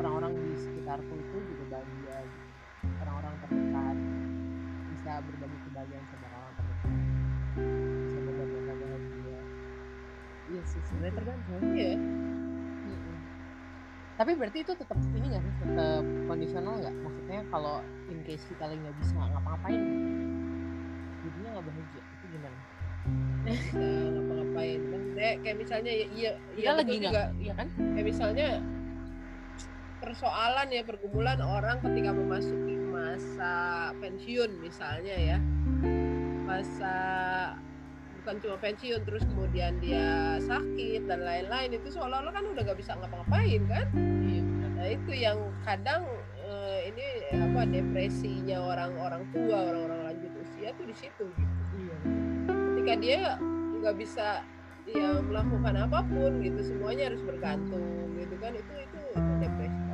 orang-orang 0.01 0.33
di 0.41 0.57
sekitarku 0.57 1.13
itu 1.21 1.37
juga 1.53 1.77
bahagia 1.77 2.17
gitu. 2.25 2.49
orang-orang 2.97 3.33
terdekat 3.45 3.97
bisa 4.89 5.11
berbagi 5.21 5.57
kebahagiaan 5.69 6.05
sama 6.09 6.25
orang 6.33 6.53
terdekat 6.57 6.97
bisa 8.09 8.17
mereka 8.25 8.73
bahagia 8.73 9.39
iya 10.49 10.61
sih 10.65 10.81
sebenarnya 10.81 11.13
tergantung 11.13 11.61
iya 11.77 11.93
Mm-mm. 12.89 13.17
Tapi 14.17 14.31
berarti 14.33 14.65
itu 14.65 14.73
tetap 14.73 14.97
ini 14.97 15.25
nggak 15.29 15.43
sih 15.45 15.53
tetap 15.61 16.03
kondisional 16.25 16.73
nggak? 16.81 16.95
Maksudnya 17.05 17.39
kalau 17.53 17.85
in 18.09 18.25
case 18.25 18.49
kita 18.49 18.65
lagi 18.65 18.81
nggak 18.81 18.97
bisa 18.97 19.13
ngapa-ngapain, 19.13 19.81
jadinya 21.21 21.49
nggak 21.53 21.67
bahagia. 21.69 22.01
Itu 22.01 22.25
gimana? 22.33 22.57
bisa 24.57 24.73
ngapa-ngapain 24.77 24.81
kan 24.89 25.01
kayak 25.43 25.57
misalnya 25.57 25.91
ya 25.91 26.05
iya 26.13 26.31
iya 26.57 26.69
lagi 26.73 26.95
juga. 26.97 27.23
iya 27.37 27.53
kan? 27.53 27.67
kayak 27.77 28.05
misalnya 28.05 28.49
persoalan 29.97 30.67
ya 30.69 30.81
pergumulan 30.85 31.39
orang 31.41 31.77
ketika 31.81 32.11
memasuki 32.13 32.75
masa 32.77 33.55
pensiun 33.97 34.51
misalnya 34.61 35.15
ya. 35.17 35.37
Masa 36.47 36.95
bukan 38.21 38.35
cuma 38.39 38.57
pensiun 38.61 39.01
terus 39.03 39.23
kemudian 39.25 39.81
dia 39.83 40.37
sakit 40.45 41.09
dan 41.09 41.25
lain-lain 41.25 41.75
itu 41.75 41.91
seolah-olah 41.91 42.31
kan 42.31 42.45
udah 42.45 42.61
gak 42.61 42.79
bisa 42.79 42.93
ngapa-ngapain 42.93 43.61
kan? 43.67 43.87
Iya 44.21 44.41
nah 44.77 44.85
itu 44.85 45.11
yang 45.17 45.41
kadang 45.65 46.05
eh, 46.37 46.93
ini 46.93 47.05
apa 47.33 47.65
depresinya 47.65 48.61
orang-orang 48.61 49.25
tua 49.33 49.73
orang-orang 49.73 50.13
lanjut 50.13 50.31
usia 50.45 50.69
tuh 50.77 50.85
di 50.85 50.93
situ 50.93 51.25
gitu. 51.33 51.61
Iya. 51.81 51.97
ketika 52.77 52.93
dia 53.01 53.21
nggak 53.87 54.03
bisa 54.03 54.43
ya 54.83 55.23
melakukan 55.23 55.87
apa 55.87 56.03
pun 56.03 56.43
gitu. 56.43 56.59
Semuanya 56.59 57.07
harus 57.07 57.23
bergantung 57.23 58.11
gitu 58.19 58.35
kan. 58.43 58.51
Itu 58.51 58.73
itu, 58.75 58.99
itu 59.15 59.31
depresi 59.39 59.87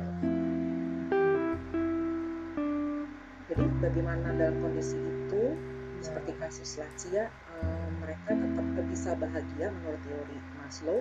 jadi 3.54 3.70
bagaimana 3.78 4.34
dalam 4.34 4.56
kondisi 4.58 4.98
itu 4.98 5.54
seperti 6.02 6.32
kasus 6.42 6.74
lansia 6.74 7.30
eh, 7.30 7.88
mereka 8.02 8.34
tetap 8.34 8.66
bisa 8.90 9.10
bahagia 9.14 9.66
menurut 9.70 10.00
teori 10.02 10.36
Maslow 10.58 11.00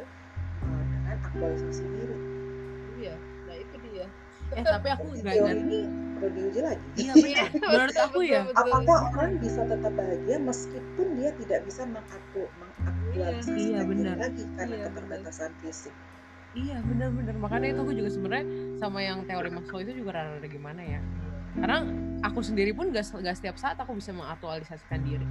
eh, 0.62 0.84
dengan 0.94 1.18
aktualisasi 1.34 1.82
diri. 1.82 2.18
Iya 3.02 3.16
nah 3.50 3.56
itu 3.58 3.76
dia. 3.90 4.06
Eh 4.54 4.64
tapi 4.64 4.88
aku 4.94 5.04
nggak 5.18 5.34
teori 5.34 5.60
ini 5.66 5.80
perlu 6.14 6.30
diuji 6.30 6.62
lagi. 6.62 6.88
Iya 7.00 7.14
iya. 7.26 7.46
Menurut 7.74 7.98
aku 7.98 8.20
ya. 8.22 8.42
Apakah 8.54 9.00
orang 9.18 9.32
bisa 9.42 9.62
tetap 9.66 9.94
bahagia 9.98 10.38
meskipun 10.38 11.08
dia 11.18 11.32
tidak 11.42 11.60
bisa 11.66 11.82
mengaktu 11.90 12.42
Iya, 13.14 13.40
diri 13.46 13.86
benar. 13.86 14.16
lagi 14.18 14.44
karena 14.58 14.76
Iya, 14.76 14.86
keterbatasan 14.90 15.52
fisik 15.62 15.96
Iya 16.54 16.78
benar-benar. 16.86 17.34
Makanya 17.42 17.68
itu 17.74 17.82
aku 17.82 17.94
juga 17.98 18.10
sebenarnya 18.14 18.46
sama 18.78 19.02
yang 19.02 19.26
teori 19.26 19.50
Maslow 19.50 19.82
itu 19.82 20.06
juga 20.06 20.22
rada-rada 20.22 20.46
gimana 20.46 20.82
ya. 20.86 21.02
Karena 21.58 21.78
aku 22.22 22.46
sendiri 22.46 22.78
pun 22.78 22.94
gak, 22.94 23.10
gak 23.10 23.38
setiap 23.42 23.58
saat 23.58 23.78
aku 23.82 23.98
bisa 23.98 24.14
mengaktualisasikan 24.14 25.02
diri. 25.02 25.26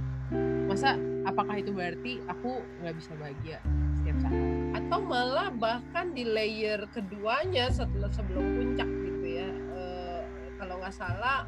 Masa 0.67 0.99
apakah 1.23 1.59
itu 1.63 1.71
berarti 1.71 2.19
aku 2.27 2.67
nggak 2.83 2.95
bisa 2.99 3.15
bahagia 3.15 3.59
setiap 3.95 4.17
saat? 4.19 4.35
atau 4.83 4.99
malah 4.99 5.47
bahkan 5.53 6.11
di 6.11 6.27
layer 6.27 6.83
keduanya 6.91 7.71
setelah 7.71 8.11
sebelum 8.11 8.43
puncak 8.57 8.89
gitu 8.89 9.27
ya 9.27 9.49
Eh, 9.49 10.21
kalau 10.59 10.83
nggak 10.83 10.95
salah 10.95 11.47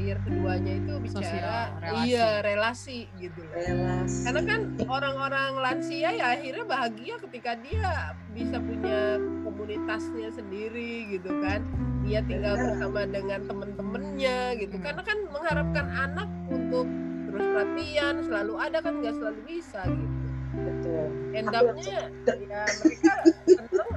layer 0.00 0.16
keduanya 0.24 0.72
itu 0.74 0.92
bicara 0.96 1.20
Sosial, 1.20 1.68
relasi. 1.76 2.04
iya 2.08 2.28
relasi 2.40 2.98
gitu 3.20 3.40
loh 3.44 3.52
relasi 3.52 4.20
karena 4.24 4.40
kan 4.48 4.60
orang-orang 4.88 5.50
lansia 5.54 6.08
ya 6.10 6.26
akhirnya 6.32 6.64
bahagia 6.64 7.14
ketika 7.20 7.52
dia 7.60 7.90
bisa 8.32 8.56
punya 8.56 8.98
komunitasnya 9.44 10.32
sendiri 10.32 11.12
gitu 11.12 11.28
kan 11.44 11.60
dia 12.00 12.24
tinggal 12.24 12.56
Benar. 12.56 12.64
bersama 12.72 13.00
dengan 13.04 13.40
temen-temennya 13.44 14.38
gitu 14.56 14.72
Hmm. 14.72 14.84
karena 14.88 15.02
kan 15.04 15.18
mengharapkan 15.28 15.86
anak 15.86 16.28
untuk 16.48 16.88
terus 17.28 17.44
perhatian 17.46 18.14
selalu 18.24 18.54
ada 18.56 18.78
kan 18.80 18.92
nggak 18.96 19.14
selalu 19.14 19.40
bisa 19.44 19.80
gitu 19.84 20.16
betul 20.50 21.06
end 21.30 21.46
Aku 21.46 21.56
up-nya 21.62 22.00
ya 22.40 22.64
mereka 22.66 23.12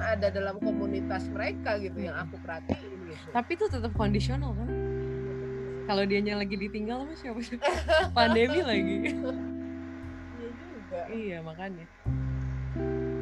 ada 0.04 0.28
dalam 0.28 0.56
komunitas 0.60 1.26
mereka 1.26 1.80
gitu 1.80 1.98
yang 1.98 2.14
aku 2.14 2.36
perhatiin 2.38 2.92
gitu 3.08 3.26
Tapi 3.32 3.50
itu 3.56 3.66
tetap 3.66 3.92
kondisional 3.92 4.52
kan? 4.54 4.68
Kalau 5.84 6.02
dianya 6.08 6.40
lagi 6.40 6.56
ditinggal 6.56 7.04
sama 7.04 7.14
siapa 7.16 7.40
sih? 7.44 7.58
Pandemi 8.16 8.60
lagi. 8.64 8.96
iya 10.40 10.48
juga 10.56 10.98
iya 11.12 11.38
makanya. 11.44 11.86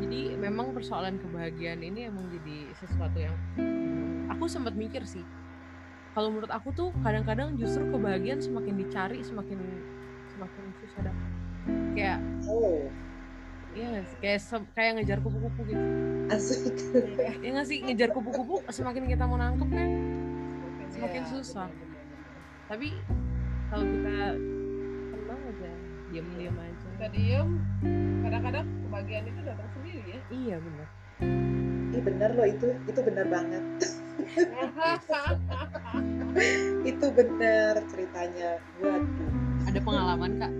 Jadi 0.03 0.21
memang 0.39 0.71
persoalan 0.77 1.19
kebahagiaan 1.19 1.81
ini 1.83 2.07
emang 2.07 2.31
jadi 2.31 2.71
sesuatu 2.79 3.19
yang 3.19 3.35
aku 4.31 4.45
sempat 4.51 4.75
mikir 4.75 5.07
sih 5.07 5.23
kalau 6.13 6.29
menurut 6.29 6.53
aku 6.53 6.75
tuh 6.77 6.93
kadang-kadang 7.01 7.57
justru 7.57 7.89
kebahagiaan 7.89 8.41
semakin 8.43 8.75
dicari 8.77 9.25
semakin 9.25 9.59
semakin 10.35 10.65
susah 10.83 11.01
dapat 11.09 11.31
kayak 11.97 12.19
oh 12.49 12.91
Iya, 13.73 14.05
kayak 14.21 14.41
kayak 14.77 14.91
ngejar 15.01 15.19
kupu-kupu 15.25 15.65
gitu. 15.65 15.81
asik 16.29 16.77
Ya 17.41 17.57
nggak 17.57 17.67
sih 17.73 17.81
ngejar 17.81 18.13
kupu-kupu 18.13 18.61
semakin 18.69 19.09
kita 19.09 19.25
mau 19.25 19.41
nangkep 19.41 19.69
kan, 19.73 19.89
Semakin 20.93 21.23
Ya, 21.25 21.31
susah. 21.33 21.69
Tapi 22.73 22.89
kalau 23.69 23.85
kita 23.85 24.17
tenang 25.13 25.41
aja, 25.45 25.71
diam-diam 26.09 26.57
aja. 26.57 26.89
kita 26.97 27.07
diem 27.13 27.51
kadang-kadang 28.25 28.67
kebahagiaan 28.89 29.29
itu 29.29 29.41
datang 29.45 29.69
sendiri 29.77 30.01
ya 30.09 30.21
Iya 30.33 30.57
benar. 30.57 30.89
Ih 31.93 32.01
bener 32.01 32.31
loh 32.33 32.49
itu, 32.49 32.73
itu 32.89 33.01
bener 33.05 33.29
banget. 33.29 33.61
itu 36.97 37.07
bener 37.13 37.73
ceritanya. 37.93 38.57
Waduh. 38.81 39.33
Ada 39.69 39.81
pengalaman 39.85 40.31
kak? 40.41 40.53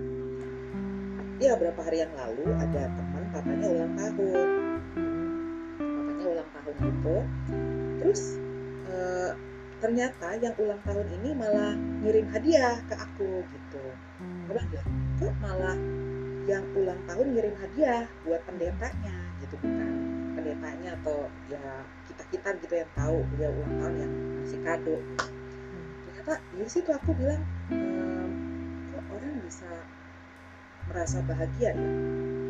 Ya 1.41 1.57
berapa 1.57 1.81
hari 1.81 2.05
yang 2.05 2.13
lalu 2.13 2.45
ada 2.61 2.93
teman 2.93 3.23
papanya 3.33 3.67
ulang 3.73 3.93
tahun. 3.97 4.47
Papanya 5.81 6.25
ulang 6.29 6.49
tahun 6.53 6.75
gitu. 6.77 7.15
Terus 8.05 8.21
eh, 8.85 9.31
ternyata 9.83 10.39
yang 10.39 10.55
ulang 10.55 10.79
tahun 10.87 11.07
ini 11.19 11.29
malah 11.35 11.75
ngirim 11.75 12.31
hadiah 12.31 12.79
ke 12.87 12.95
aku 12.95 13.43
gitu. 13.43 13.83
Hmm. 14.23 14.47
Gue 14.47 14.55
bilang, 14.55 14.69
"Lah, 14.71 14.87
kok 15.19 15.35
malah 15.43 15.77
yang 16.43 16.63
ulang 16.75 16.99
tahun 17.07 17.27
ngirim 17.35 17.55
hadiah 17.55 18.03
buat 18.27 18.43
pendetanya 18.43 19.15
gitu 19.39 19.55
bukan 19.63 19.91
pendetanya 20.35 20.91
atau 20.99 21.31
ya 21.47 21.87
kita 22.11 22.23
kita 22.35 22.49
gitu 22.59 22.73
yang 22.83 22.91
tahu 22.99 23.23
dia 23.39 23.47
ulang 23.47 23.73
tahun 23.79 23.95
yang 23.95 24.11
ngasih 24.43 24.59
kado 24.59 24.95
ternyata 26.03 26.33
di 26.51 26.67
situ 26.67 26.91
aku 26.91 27.15
bilang 27.15 27.39
ehm, 27.71 28.27
kok 28.91 29.03
orang 29.07 29.35
bisa 29.47 29.71
merasa 30.91 31.23
bahagia 31.23 31.71
ya 31.71 31.91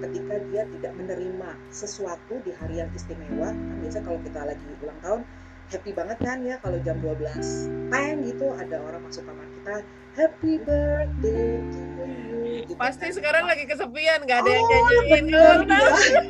ketika 0.09 0.35
dia 0.49 0.63
tidak 0.67 0.93
menerima 0.97 1.49
sesuatu 1.69 2.41
di 2.41 2.51
hari 2.57 2.81
yang 2.81 2.89
istimewa 2.97 3.53
kan 3.53 3.77
biasa 3.77 4.01
kalau 4.01 4.19
kita 4.25 4.41
lagi 4.41 4.65
ulang 4.81 4.99
tahun 5.05 5.21
happy 5.73 5.91
banget 5.91 6.17
kan 6.21 6.37
ya 6.41 6.55
kalau 6.61 6.77
jam 6.79 7.01
12 7.01 7.17
teng 7.89 8.17
gitu 8.21 8.45
ada 8.53 8.77
orang 8.79 9.01
masuk 9.01 9.25
kamar 9.25 9.47
kita 9.51 9.75
happy 10.13 10.53
birthday 10.61 11.57
to 11.73 11.81
you 12.05 12.69
gitu 12.69 12.77
pasti 12.77 13.09
kan. 13.09 13.15
sekarang 13.17 13.43
lagi 13.43 13.65
kesepian 13.65 14.21
nggak 14.23 14.39
ada 14.39 14.51
yang 14.51 14.61
Oh, 14.63 14.69
nyanyiin. 14.69 15.09
bener, 15.09 15.57
tahun. 15.65 16.25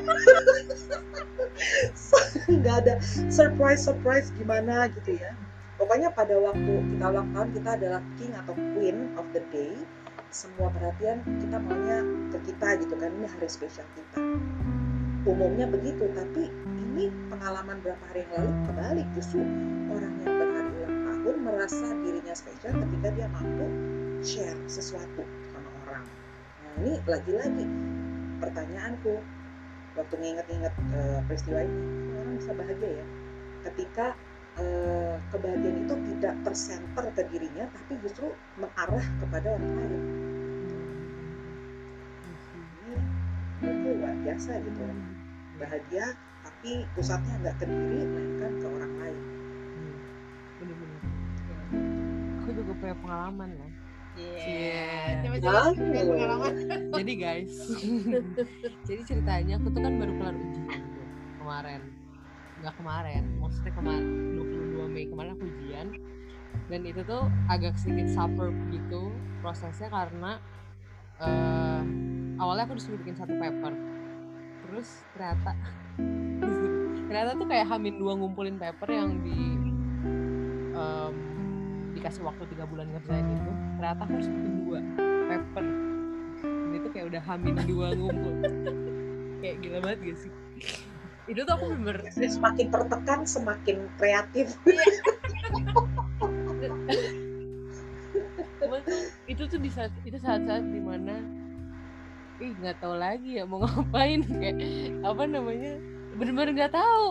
nggak 2.54 2.76
ada. 2.80 2.94
Surprise 3.28 3.82
surprise 3.82 4.28
gimana 4.34 4.88
gitu 4.92 5.20
ya. 5.20 5.36
Pokoknya 5.76 6.10
pada 6.10 6.38
waktu 6.38 6.74
kita 6.96 7.06
ulang 7.06 7.30
tahun 7.34 7.50
kita 7.52 7.70
adalah 7.76 8.02
king 8.16 8.32
atau 8.34 8.54
queen 8.56 9.12
of 9.20 9.26
the 9.36 9.44
day. 9.52 9.76
Semua 10.30 10.72
perhatian 10.72 11.20
kita 11.38 11.58
maunya 11.60 12.00
ke 12.32 12.38
kita 12.48 12.82
gitu 12.82 12.96
kan 12.96 13.12
ini 13.12 13.28
hari 13.28 13.46
spesial 13.46 13.86
kita 13.94 14.18
umumnya 15.24 15.66
begitu 15.72 16.04
tapi 16.12 16.52
ini 16.92 17.08
pengalaman 17.32 17.80
berapa 17.80 18.04
hari 18.12 18.28
yang 18.28 18.44
lalu 18.44 18.52
kebalik 18.68 19.08
justru 19.16 19.40
orang 19.88 20.14
yang 20.20 20.34
berhari 20.36 20.70
ulang 20.84 21.00
tahun 21.08 21.36
merasa 21.48 21.88
dirinya 22.04 22.36
spesial 22.36 22.74
ketika 22.76 23.08
dia 23.16 23.28
mampu 23.32 23.68
share 24.20 24.60
sesuatu 24.68 25.24
sama 25.52 25.70
orang. 25.88 26.06
Nah 26.64 26.72
ini 26.84 26.94
lagi-lagi 27.08 27.66
pertanyaanku 28.44 29.14
waktu 29.96 30.16
nginget-nginget 30.20 30.74
eh, 30.92 31.20
peristiwa 31.24 31.60
ini 31.64 31.84
orang 32.20 32.34
bisa 32.44 32.52
bahagia 32.52 32.92
ya? 33.00 33.06
Ketika 33.72 34.06
eh, 34.60 35.16
kebahagiaan 35.32 35.78
itu 35.88 35.96
tidak 36.14 36.36
tersenter 36.44 37.06
ke 37.16 37.22
dirinya 37.32 37.66
tapi 37.72 37.96
justru 38.04 38.28
mengarah 38.60 39.06
kepada 39.24 39.48
orang 39.56 39.72
lain 39.80 40.02
biasa 44.34 44.66
gitu 44.66 44.82
bahagia 45.62 46.06
tapi 46.42 46.90
pusatnya 46.98 47.38
nggak 47.38 47.56
ke 47.62 47.66
diri 47.70 48.02
melainkan 48.02 48.52
ke 48.58 48.66
orang 48.66 48.94
lain 48.98 49.18
Bener-bener. 50.58 51.02
Aku 52.42 52.50
juga 52.56 52.72
punya 52.82 52.96
pengalaman 52.98 53.50
loh. 53.54 53.72
Coba 55.22 55.38
coba 55.38 55.38
Wow. 55.54 55.74
share 55.78 56.08
pengalaman. 56.10 56.54
jadi 56.98 57.14
guys, 57.14 57.54
jadi 58.90 59.02
ceritanya 59.06 59.54
aku 59.62 59.68
tuh 59.70 59.82
kan 59.86 59.94
baru 60.02 60.14
kelar 60.18 60.34
ujian 60.34 60.82
tuh 60.98 61.08
kemarin. 61.38 61.82
Nggak 62.58 62.74
kemarin, 62.80 63.24
maksudnya 63.38 63.74
kemarin 63.76 64.06
22 64.34 64.88
Mei 64.90 65.06
kemarin 65.14 65.30
aku 65.38 65.46
ujian. 65.46 65.88
Dan 66.72 66.82
itu 66.90 67.02
tuh 67.06 67.30
agak 67.52 67.76
sedikit 67.78 68.08
suffer 68.10 68.50
gitu 68.72 69.14
prosesnya 69.44 69.94
karena 69.94 70.40
eh, 71.20 71.82
awalnya 72.40 72.64
aku 72.66 72.80
disuruh 72.80 72.98
bikin 72.98 73.14
satu 73.20 73.36
paper. 73.36 73.93
Terus 74.74 74.90
ternyata 75.14 75.54
ternyata 77.06 77.32
tuh 77.38 77.46
kayak 77.46 77.70
hamin 77.70 78.02
dua 78.02 78.18
ngumpulin 78.18 78.58
paper 78.58 78.90
yang 78.90 79.22
di 79.22 79.38
em, 80.74 81.16
dikasih 81.94 82.26
waktu 82.26 82.42
tiga 82.50 82.66
bulan 82.66 82.90
ngerjain 82.90 83.22
itu. 83.22 83.52
Ternyata 83.78 84.04
harus 84.10 84.26
bikin 84.26 84.54
dua 84.66 84.80
paper. 85.30 85.66
Dan 86.42 86.72
itu 86.74 86.88
kayak 86.90 87.06
udah 87.14 87.22
hamin 87.22 87.56
dua 87.70 87.88
ngumpul. 87.94 88.34
Kayak 89.44 89.60
gila 89.60 89.78
banget 89.84 90.00
gak 90.08 90.18
sih? 90.24 90.32
Itu 91.28 91.44
tuh 91.44 91.54
aku 91.54 91.66
bener 91.76 92.00
semakin 92.16 92.68
tertekan 92.72 93.20
semakin 93.28 93.78
kreatif. 94.00 94.56
Tuh 98.64 98.80
itu 99.28 99.44
tuh 99.46 99.60
di 99.60 99.68
saat 99.68 99.92
itu 100.08 100.16
saat-saat 100.16 100.64
di 100.64 100.80
mana 100.80 101.43
ih 102.42 102.54
nggak 102.58 102.78
tahu 102.82 102.96
lagi 102.98 103.42
ya 103.42 103.44
mau 103.46 103.62
ngapain 103.66 104.22
kayak 104.26 104.58
apa 105.06 105.24
namanya 105.30 105.74
bener-bener 106.18 106.52
nggak 106.54 106.74
tahu. 106.74 107.08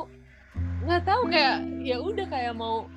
Nggak 0.83 1.03
tahu 1.07 1.23
kayak 1.31 1.59
ya 1.83 1.97
udah 2.03 2.27
kayak 2.27 2.55
mau 2.59 2.91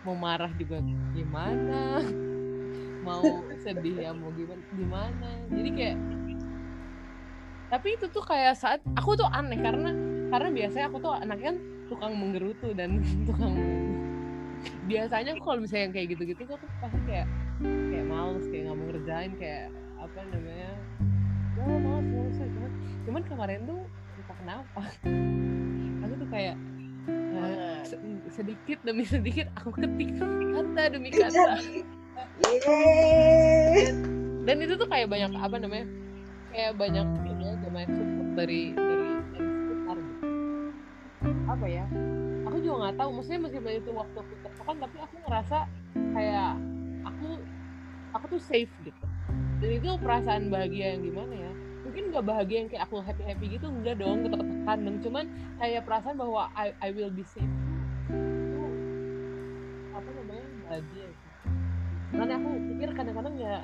mau 0.00 0.16
marah 0.16 0.52
juga 0.56 0.80
gimana 1.12 2.00
mau 3.06 3.20
sedih 3.60 4.08
ya 4.08 4.10
mau 4.12 4.32
gimana 4.32 4.62
gimana. 4.72 5.28
Jadi 5.48 5.70
kayak 5.76 5.98
tapi 7.70 7.94
itu 7.94 8.10
tuh 8.10 8.24
kayak 8.26 8.58
saat 8.58 8.82
aku 8.98 9.14
tuh 9.14 9.30
aneh 9.30 9.62
karena 9.62 9.94
karena 10.28 10.48
biasanya 10.50 10.86
aku 10.90 10.98
tuh 10.98 11.14
anaknya 11.14 11.54
kan 11.54 11.56
tukang 11.86 12.12
menggerutu 12.18 12.74
dan 12.74 12.98
tukang 13.28 13.54
biasanya 14.84 15.38
aku 15.38 15.42
kalau 15.46 15.60
misalnya 15.62 15.94
kayak 15.94 16.18
gitu-gitu 16.18 16.44
tuh 16.44 16.54
aku 16.58 16.66
pasti 16.82 17.00
kayak 17.06 17.26
kayak 17.62 18.06
males 18.06 18.44
kayak 18.50 18.62
nggak 18.68 18.76
mau 18.76 18.86
ngerjain 18.90 19.32
kayak 19.38 19.66
apa 20.00 20.20
namanya 20.32 20.70
ya 21.66 21.76
males 21.78 22.06
males 22.08 22.36
ya. 22.38 22.46
cuman 22.48 22.70
cuman 23.04 23.22
kemarin 23.28 23.60
tuh 23.68 23.80
entah 24.16 24.36
kenapa. 24.36 24.80
Aku 26.00 26.14
tuh 26.16 26.28
kayak 26.28 26.56
se- 27.84 28.02
sedikit 28.30 28.78
demi 28.84 29.04
sedikit 29.04 29.46
aku 29.58 29.70
ketik 29.74 30.16
kata 30.20 30.82
demi 30.94 31.08
kata. 31.10 31.58
Yeay. 32.44 33.96
dan 34.44 34.56
itu 34.60 34.74
tuh 34.76 34.88
kayak 34.88 35.08
banyak 35.08 35.30
apa 35.36 35.56
namanya 35.56 35.86
kayak 36.52 36.72
banyak 36.76 37.06
ini 37.32 37.44
aja 37.48 37.68
banyak 37.70 37.90
support 37.96 38.28
dari 38.36 38.60
dari 38.76 39.06
dari 39.32 39.48
sekitar 39.56 39.96
gitu. 39.96 40.26
Apa 41.48 41.66
ya 41.68 41.84
aku 42.44 42.56
juga 42.60 42.76
nggak 42.86 42.96
tahu 42.98 43.10
maksudnya 43.14 43.40
meskipun 43.46 43.72
itu 43.72 43.90
waktu 43.94 44.16
aku 44.20 44.34
tertekan 44.42 44.76
tapi 44.80 44.96
aku 45.00 45.16
ngerasa 45.24 45.58
kayak 46.12 46.50
aku 47.06 47.28
aku 48.10 48.24
tuh 48.36 48.40
safe 48.42 48.72
gitu 48.84 49.04
dan 49.60 49.70
itu 49.76 49.90
perasaan 50.00 50.48
bahagia 50.48 50.96
yang 50.96 51.04
gimana 51.04 51.34
ya? 51.36 51.52
Mungkin 51.84 52.02
nggak 52.12 52.24
bahagia 52.24 52.56
yang 52.64 52.68
kayak 52.72 52.84
aku 52.88 52.96
happy 53.04 53.22
happy 53.28 53.46
gitu 53.60 53.66
enggak 53.68 54.00
dong 54.00 54.24
ketekan 54.24 54.78
dong. 54.88 54.96
Cuman 55.04 55.24
kayak 55.60 55.84
perasaan 55.84 56.16
bahwa 56.16 56.48
I, 56.56 56.72
I 56.80 56.88
will 56.96 57.12
be 57.12 57.24
safe. 57.28 57.44
Itu 58.08 58.64
apa 59.92 60.08
namanya? 60.16 60.48
Bahagia 60.64 61.06
gitu. 61.12 61.28
makanya 62.10 62.42
aku 62.42 62.50
pikir 62.74 62.88
kadang-kadang 62.90 63.34
ya 63.38 63.54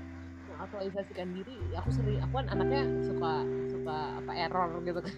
mengaktualisasikan 0.46 1.28
diri. 1.32 1.56
Aku 1.80 1.88
sering 1.90 2.20
aku 2.20 2.32
kan 2.44 2.46
anaknya 2.52 2.82
suka 3.04 3.32
suka 3.72 3.96
apa 4.20 4.32
error 4.36 4.70
gitu 4.84 5.00
kan. 5.00 5.16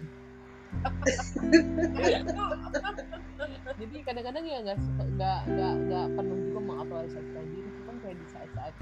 Jadi 3.79 3.95
kadang-kadang 4.03 4.43
ya 4.43 4.57
nggak 4.63 4.79
suka 4.79 5.03
nggak 5.17 5.39
nggak 5.49 5.73
nggak 5.87 6.05
penuh 6.19 6.39
juga 6.51 6.59
mengaktualisasikan 6.63 7.45
diri. 7.51 7.69
Cuman 7.79 7.95
kayak 8.03 8.17
di 8.19 8.27
saat-saat 8.27 8.73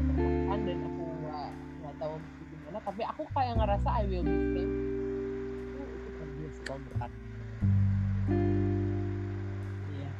tertekan 0.00 0.58
dan 0.66 0.78
aku 0.84 0.99
tahu 2.00 2.16
gimana 2.48 2.78
tapi 2.80 3.02
aku 3.04 3.22
kayak 3.36 3.54
ngerasa 3.60 3.88
I 3.92 4.04
will 4.08 4.24
be 4.24 4.36
safe 4.56 4.90
itu 6.50 7.04
iya. 9.94 10.10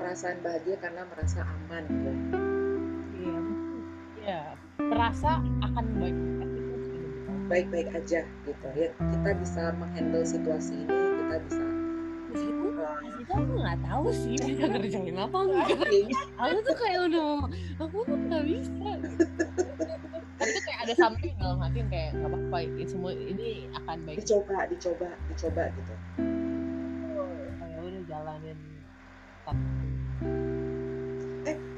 Perasaan 0.00 0.38
bahagia 0.42 0.76
karena 0.80 1.02
merasa 1.06 1.40
aman 1.44 1.84
ya. 1.86 2.14
iya 3.20 3.38
iya. 4.20 4.40
Merasa 4.80 5.38
akan 5.62 5.86
baik. 6.00 6.16
Baik-baik 7.50 7.88
aja 7.98 8.22
gitu. 8.46 8.66
Ya 8.78 8.94
kita 8.94 9.30
bisa 9.42 9.74
menghandle 9.74 10.22
situasi 10.22 10.86
ini 10.86 10.98
kita 11.26 11.36
bisa 11.50 11.69
situ 13.20 13.32
aku 13.36 13.52
nggak 13.60 13.78
tahu 13.84 14.04
sih 14.08 14.34
bisa 14.40 14.64
ngerjain 14.66 15.16
apa 15.20 15.38
enggak. 15.44 15.68
Aku 16.40 16.56
tuh 16.64 16.76
kayak 16.80 17.00
udah, 17.12 17.28
aku 17.76 17.96
tuh 18.08 18.16
nggak 18.16 18.44
bisa. 18.48 18.90
Tapi 20.40 20.50
tuh 20.56 20.62
kayak 20.64 20.80
ada 20.88 20.94
something 20.96 21.32
dalam 21.36 21.58
hati 21.60 21.76
yang 21.84 21.90
kayak 21.92 22.10
nggak 22.16 22.30
apa-apa. 22.32 22.56
Ini 22.64 22.84
semua 22.88 23.10
ini 23.12 23.48
akan 23.76 23.96
baik. 24.08 24.16
dicoba 24.24 24.58
dicoba 24.72 25.08
dicoba 25.28 25.62
gitu 25.76 25.94
Kayak 27.60 27.78
udah 27.84 28.02
jalanin. 28.08 28.58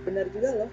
benar 0.02 0.28
juga 0.28 0.50
loh 0.60 0.70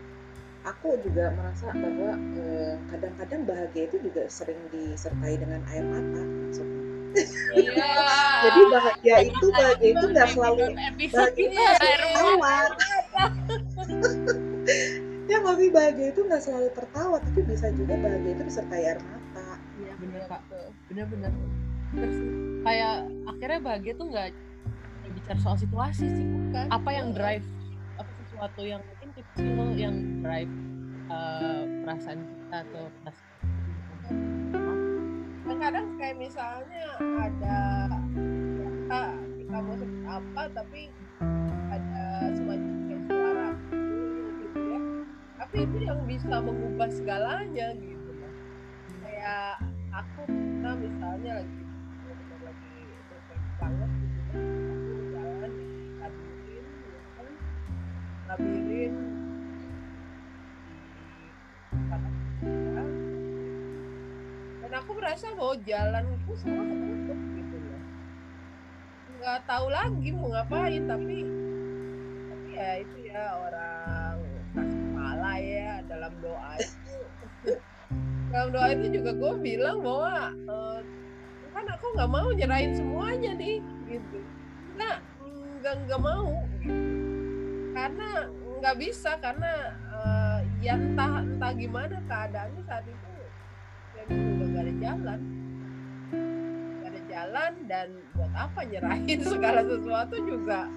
aku 0.67 0.99
juga 0.99 1.31
merasa 1.31 1.71
bahwa 1.71 2.11
eh, 2.35 2.75
kadang-kadang 2.91 3.41
bahagia 3.47 3.87
itu 3.87 3.97
juga 4.03 4.27
sering 4.27 4.59
disertai 4.67 5.39
dengan 5.39 5.63
air 5.71 5.85
mata 5.87 6.21
maksudnya 6.27 6.88
Iya. 7.57 7.89
jadi 8.45 8.61
bahagia 8.69 9.15
itu 9.25 9.45
bahagia 9.49 9.89
itu 9.97 10.05
nggak 10.13 10.29
selalu 10.29 10.63
bahagia 11.09 11.43
itu 11.49 11.57
nggak 11.57 11.79
tertawa 11.81 12.55
ya 15.29 15.37
tapi 15.41 15.65
bahagia 15.73 16.07
itu 16.13 16.21
nggak 16.25 16.41
selalu 16.41 16.69
tertawa 16.77 17.17
tapi 17.21 17.39
bisa 17.45 17.73
juga 17.73 17.97
bahagia 17.97 18.31
itu 18.37 18.43
disertai 18.45 18.83
air 18.93 18.99
mata 19.01 19.29
Iya 19.79 19.93
bener 19.95 20.21
kak. 20.27 20.41
Bener-bener. 20.91 21.31
Terus 21.95 22.17
kayak 22.67 22.95
akhirnya 23.25 23.59
bahagia 23.63 23.93
tuh 23.95 24.07
nggak 24.11 24.27
nggak 25.01 25.11
bicara 25.15 25.39
soal 25.39 25.57
situasi 25.57 26.05
sih. 26.05 26.25
Bukan. 26.27 26.65
Apa 26.69 26.89
yang 26.91 27.15
drive 27.15 27.47
apa 27.95 28.11
sesuatu 28.27 28.61
yang 28.63 28.81
mungkin 28.83 29.09
kecil 29.15 29.55
yang 29.75 29.95
drive 30.23 30.51
uh, 31.07 31.63
perasaan 31.83 32.19
kita 32.27 32.57
atau 32.67 32.83
perasaan 33.03 34.38
kadang 35.57 35.87
kayak 35.97 36.17
misalnya 36.21 36.85
ada 36.99 37.57
kita 38.69 39.01
mau 39.49 39.73
apa 40.05 40.43
tapi 40.53 40.93
ada 41.73 42.05
semacam 42.37 42.73
kayak 42.85 43.01
suara 43.09 43.49
gitu 44.37 44.59
ya. 44.61 44.81
Tapi 45.41 45.57
itu 45.65 45.77
yang 45.81 46.01
bisa 46.05 46.35
mengubah 46.37 46.89
segalanya 46.93 47.67
gitu. 47.81 48.09
Loh 48.13 48.33
kayak 49.01 49.57
aku 49.89 50.21
pernah 50.29 50.73
misalnya 50.77 51.31
lagi 51.41 51.61
lagi 52.45 52.77
banget 53.59 53.89
gitu 53.99 54.19
ya 54.31 54.37
aku 54.69 54.93
jalan 55.11 55.51
di 55.57 56.55
ya 56.55 57.01
kan 57.17 57.27
labirin 58.29 59.08
aku 64.79 64.91
merasa 64.95 65.27
bahwa 65.35 65.55
jalanku 65.67 66.31
semua 66.39 66.63
ketutup 66.63 67.19
gitu 67.35 67.55
loh. 67.59 67.81
Nggak 69.19 69.39
tahu 69.43 69.65
lagi 69.67 70.09
mau 70.15 70.27
ngapain 70.31 70.83
tapi 70.87 71.17
tapi 72.31 72.49
ya 72.55 72.71
itu 72.79 72.97
ya 73.11 73.23
orang 73.35 74.15
keras 74.55 74.73
kepala 74.73 75.33
ya 75.43 75.71
dalam 75.85 76.13
doa 76.23 76.51
itu. 76.57 76.95
Dalam 78.29 78.53
doa 78.53 78.67
itu 78.77 79.01
juga 79.01 79.09
gue 79.17 79.33
bilang 79.41 79.81
bahwa 79.81 80.29
eh, 80.29 80.79
kan 81.49 81.65
aku 81.65 81.85
nggak 81.97 82.11
mau 82.13 82.29
nyerahin 82.29 82.77
semuanya 82.77 83.33
nih 83.33 83.57
gitu. 83.89 84.21
Nah 84.77 85.01
nggak 85.59 85.75
nggak 85.89 86.01
mau 86.01 86.29
gitu. 86.61 86.85
karena 87.73 88.09
nggak 88.61 88.75
bisa 88.77 89.17
karena 89.17 89.73
eh, 89.97 90.39
ya 90.61 90.77
entah 90.77 91.25
entah 91.25 91.51
gimana 91.57 91.97
keadaannya 92.05 92.61
saat 92.69 92.85
itu 92.85 93.18
ada 94.69 94.77
jalan. 94.85 95.19
Gak 96.79 96.89
ada 96.93 97.01
jalan 97.09 97.51
dan 97.65 97.87
buat 98.13 98.33
apa 98.37 98.59
nyerahin 98.69 99.19
segala 99.33 99.61
sesuatu 99.65 100.15
juga 100.21 100.69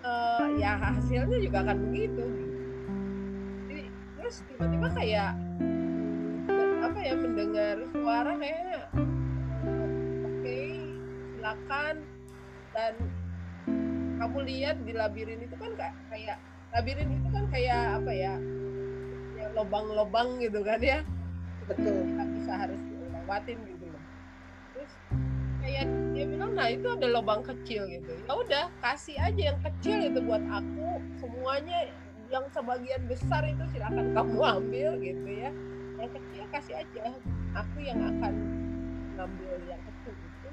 eh, 0.00 0.46
ya 0.56 0.72
hasilnya 0.80 1.38
juga 1.44 1.58
akan 1.68 1.78
begitu. 1.92 2.24
Jadi 3.68 3.84
terus 4.16 4.36
tiba-tiba 4.48 4.88
kayak 4.96 5.32
apa 6.80 6.98
ya 7.02 7.14
mendengar 7.18 7.76
suara 7.92 8.32
kayak 8.40 8.88
oke 10.24 10.58
silakan. 11.36 11.96
Dan 12.76 12.94
kamu 14.16 14.38
lihat 14.48 14.76
di 14.84 14.92
labirin 14.96 15.44
itu 15.44 15.56
kan 15.60 15.72
kayak 15.76 15.96
kayak 16.08 16.38
labirin 16.72 17.08
itu 17.08 17.28
kan 17.32 17.44
kayak 17.52 18.00
apa 18.00 18.12
ya 18.16 18.34
ya 19.36 19.46
lobang-lobang 19.52 20.40
gitu 20.40 20.64
kan 20.64 20.80
ya. 20.80 21.04
Betul. 21.68 22.00
Kita 22.00 22.24
bisa 22.32 22.52
harus 22.64 22.95
lewatin 23.26 23.58
gitu 23.66 23.84
loh. 23.90 24.02
Terus 24.70 24.92
kayak 25.58 25.86
dia 26.14 26.24
bilang 26.30 26.54
nah 26.54 26.70
itu 26.70 26.86
ada 26.86 27.06
lubang 27.10 27.42
kecil 27.42 27.90
gitu. 27.90 28.12
Ya 28.22 28.32
udah 28.38 28.64
kasih 28.78 29.18
aja 29.18 29.42
yang 29.50 29.58
kecil 29.66 29.98
itu 30.06 30.18
buat 30.22 30.46
aku. 30.46 31.02
Semuanya 31.18 31.90
yang 32.30 32.46
sebagian 32.54 33.02
besar 33.10 33.42
itu 33.42 33.66
silakan 33.74 34.14
kamu 34.14 34.38
ambil 34.38 34.90
gitu 35.02 35.26
ya. 35.26 35.50
Yang 35.98 36.10
kecil 36.22 36.42
kasih 36.54 36.74
aja. 36.78 37.02
Aku 37.58 37.76
yang 37.82 37.98
akan 37.98 38.34
ngambil 39.18 39.58
yang 39.66 39.82
kecil 39.82 40.14
itu 40.14 40.48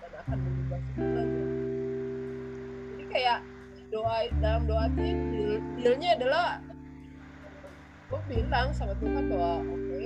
dan 0.00 0.10
akan 0.24 0.38
mengubah 0.40 0.80
semuanya. 0.96 1.44
Jadi 2.88 3.04
kayak 3.12 3.38
doa 3.92 4.16
dalam 4.40 4.62
doa 4.64 4.84
itu 4.96 5.02
deal, 5.30 5.52
dealnya 5.76 6.10
adalah 6.16 6.48
gue 8.08 8.20
bilang 8.30 8.70
sama 8.70 8.94
Tuhan 9.02 9.28
bahwa 9.28 9.60
oke 9.60 10.04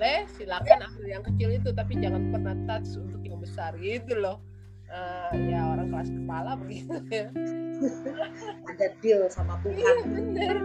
boleh 0.00 0.24
silakan 0.32 0.80
ambil 0.80 1.06
yang 1.12 1.24
kecil 1.28 1.52
itu 1.52 1.68
tapi 1.76 1.92
jangan 2.00 2.32
pernah 2.32 2.56
touch 2.64 2.96
untuk 2.96 3.20
yang 3.20 3.36
besar 3.36 3.76
gitu 3.76 4.16
loh. 4.16 4.40
Eh, 4.88 5.52
ya 5.52 5.60
orang 5.76 5.92
kelas 5.92 6.08
kepala 6.08 6.56
begitu 6.56 6.96
ya. 7.12 7.28
Ada 8.64 8.96
deal 9.04 9.28
sama 9.28 9.60
iya 9.68 9.76
Tuhan 9.76 9.96
bener. 10.08 10.56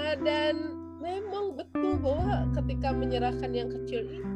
Nah, 0.00 0.14
dan 0.24 0.56
memang 0.96 1.60
betul 1.60 2.00
bahwa 2.00 2.48
ketika 2.56 2.88
menyerahkan 2.96 3.52
yang 3.52 3.68
kecil 3.68 4.00
itu 4.00 4.32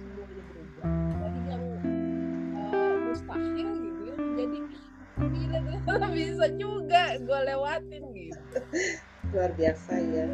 semuanya 0.00 0.42
berubah. 0.48 0.88
Dari 1.12 1.40
yang 1.52 1.64
eh, 2.72 2.94
mustahil 3.04 3.68
gitu 3.84 4.00
ya 4.08 4.14
menjadi 4.16 4.58
gila 5.28 5.58
ternyata 5.68 6.06
bisa 6.16 6.46
juga 6.56 7.02
gue 7.20 7.40
lewatin 7.52 8.02
gitu. 8.16 8.40
Luar 9.36 9.52
biasa 9.52 9.92
ya. 10.08 10.24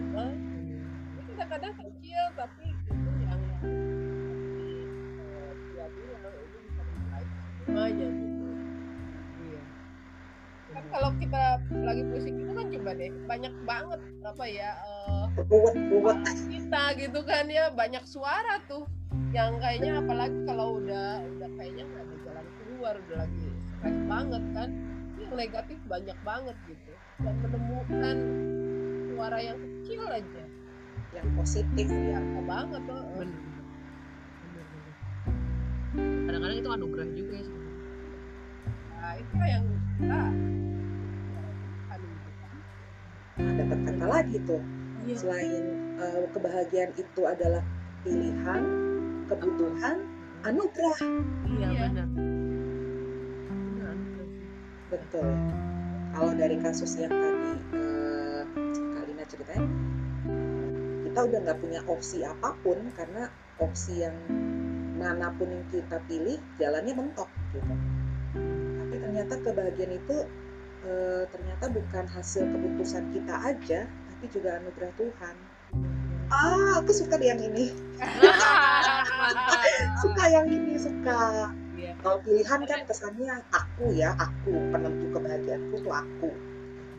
Kadang-kadang 1.35 1.75
kecil 1.83 2.23
tapi 2.39 2.74
membaik 7.75 7.99
semuanya 7.99 8.09
gitu. 8.15 8.47
Iya. 9.43 9.63
kan 10.75 10.85
kalau 10.91 11.11
kita 11.19 11.43
lagi 11.83 12.03
pusing 12.11 12.37
itu 12.39 12.53
kan 12.55 12.67
coba 12.71 12.91
deh 12.95 13.11
banyak 13.27 13.55
banget 13.67 14.01
apa 14.25 14.45
ya 14.47 14.71
eh, 14.79 15.25
ruwet 15.51 15.77
ruwet 15.91 16.19
kita 16.51 16.83
gitu 16.99 17.21
kan 17.27 17.45
ya 17.51 17.75
banyak 17.75 18.05
suara 18.07 18.63
tuh. 18.71 18.87
Yang 19.35 19.59
kayaknya 19.59 19.99
apalagi 19.99 20.39
kalau 20.47 20.79
udah 20.79 21.27
udah 21.27 21.51
kayaknya 21.59 21.85
nggak 21.91 22.05
ada 22.07 22.17
jalan 22.23 22.47
keluar 22.63 22.95
udah 23.03 23.17
lagi 23.27 23.47
stres 23.75 23.99
banget 24.07 24.45
kan. 24.55 24.71
Yang 25.19 25.35
negatif 25.35 25.79
banyak 25.91 26.19
banget 26.23 26.57
gitu. 26.71 26.93
Dan 27.19 27.35
menemukan 27.43 28.17
suara 29.11 29.39
yang 29.43 29.59
kecil 29.59 30.03
aja. 30.07 30.45
Yang 31.11 31.29
positif. 31.35 31.87
Ya 31.91 32.23
banget 32.47 32.83
tuh 32.87 33.03
bener. 33.19 33.43
Kadang-kadang 35.95 36.59
itu 36.59 36.71
anugerah 36.75 37.09
juga 37.15 37.35
ya. 37.39 37.64
Sebenarnya. 39.05 39.05
nah 39.05 39.13
itu 39.21 39.37
yang 39.45 39.65
kita 40.01 40.21
nah, 43.35 43.53
dapat 43.55 43.79
kata 43.85 44.07
lagi 44.09 44.37
tuh 44.43 44.63
Iya. 45.05 45.17
selain 45.21 45.65
eh, 46.01 46.25
kebahagiaan 46.33 46.93
itu 46.97 47.21
adalah 47.29 47.61
pilihan 48.01 48.63
kebutuhan 49.29 49.97
anugerah 50.43 50.99
Iya 51.45 51.69
Iya. 51.71 51.81
benar. 51.89 52.09
Betul 54.89 55.29
kalau 56.15 56.33
dari 56.33 56.57
kasus 56.57 56.95
yang 56.97 57.13
tadi 57.13 57.53
eh, 57.75 58.43
Kalina 58.95 59.25
ceritanya 59.27 59.69
kita 61.05 61.21
udah 61.21 61.39
nggak 61.45 61.59
punya 61.61 61.81
opsi 61.85 62.25
apa 62.25 62.57
pun 62.65 62.89
karena 62.97 63.29
opsi 63.61 64.03
yang 64.03 64.17
mana 64.95 65.35
pun 65.35 65.51
yang 65.51 65.67
kita 65.69 65.99
pilih 66.07 66.39
jalannya 66.57 66.95
mentok 66.97 67.29
gitu 67.53 67.75
ternyata 69.05 69.37
kebahagiaan 69.45 69.93
itu 70.01 70.17
eh, 70.89 71.25
ternyata 71.29 71.69
bukan 71.69 72.05
hasil 72.09 72.49
keputusan 72.49 73.05
kita 73.13 73.35
aja 73.37 73.81
tapi 73.85 74.25
juga 74.33 74.57
anugerah 74.57 74.93
Tuhan. 74.97 75.37
Ah 76.33 76.81
aku 76.81 76.93
suka 76.97 77.21
yang 77.21 77.37
ini. 77.37 77.69
Suka 80.03 80.25
yang 80.33 80.49
ini 80.49 80.81
suka. 80.81 81.53
Iya. 81.75 81.91
kalau 82.01 82.23
pilihan 82.23 82.61
kan 82.71 82.81
kesannya 82.87 83.35
aku 83.51 83.91
ya 83.93 84.15
aku 84.15 84.55
penentu 84.73 85.05
kebahagiaanku 85.13 85.77
tuh 85.85 85.93
aku. 85.93 86.31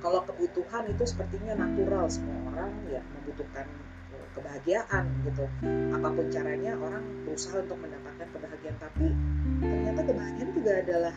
Kalau 0.03 0.22
kebutuhan 0.30 0.84
itu 0.91 1.03
sepertinya 1.10 1.58
natural 1.58 2.06
semua 2.12 2.38
orang 2.53 2.72
ya 2.93 3.01
membutuhkan 3.01 3.66
eh, 4.14 4.28
kebahagiaan 4.38 5.03
gitu. 5.26 5.45
Apa 5.95 6.08
pun 6.14 6.26
caranya 6.30 6.78
orang 6.78 7.01
berusaha 7.26 7.66
untuk 7.66 7.82
mendapatkan 7.82 8.28
kebahagiaan 8.30 8.78
tapi 8.78 9.08
ternyata 9.64 10.01
kebahagiaan 10.06 10.51
juga 10.53 10.72
adalah 10.86 11.14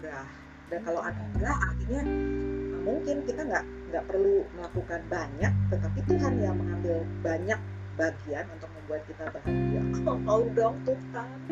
anugerah. 0.00 0.28
Dan 0.72 0.80
kalau 0.86 1.00
anugerah 1.04 1.56
artinya 1.60 2.00
nah, 2.08 2.80
mungkin 2.80 3.16
kita 3.28 3.44
nggak 3.44 3.64
nggak 3.92 4.04
perlu 4.08 4.48
melakukan 4.56 5.00
banyak 5.12 5.52
tetapi 5.68 6.00
Tuhan 6.08 6.40
yang 6.40 6.56
mengambil 6.56 7.04
banyak 7.20 7.60
bagian 8.00 8.48
untuk 8.56 8.72
membuat 8.80 9.04
kita 9.04 9.28
bahagia. 9.28 9.84
Oh, 10.08 10.16
mau 10.16 10.40
dong 10.56 10.80
Tuhan. 10.88 11.28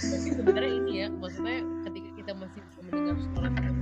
Sebenarnya 0.00 0.72
ini 0.80 1.04
ya 1.04 1.12
maksudnya 1.12 1.60
ketika 1.84 2.10
kita 2.16 2.32
masih 2.32 2.64
bisa 2.64 2.80
mendengar 2.88 3.20
suara 3.20 3.73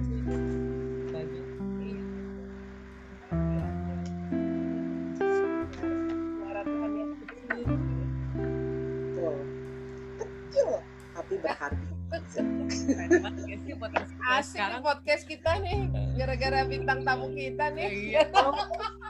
gara-gara 16.53 16.69
bintang 16.69 17.01
tamu 17.09 17.27
kita 17.33 17.65
nih. 17.73 17.89
Iya. 18.13 18.29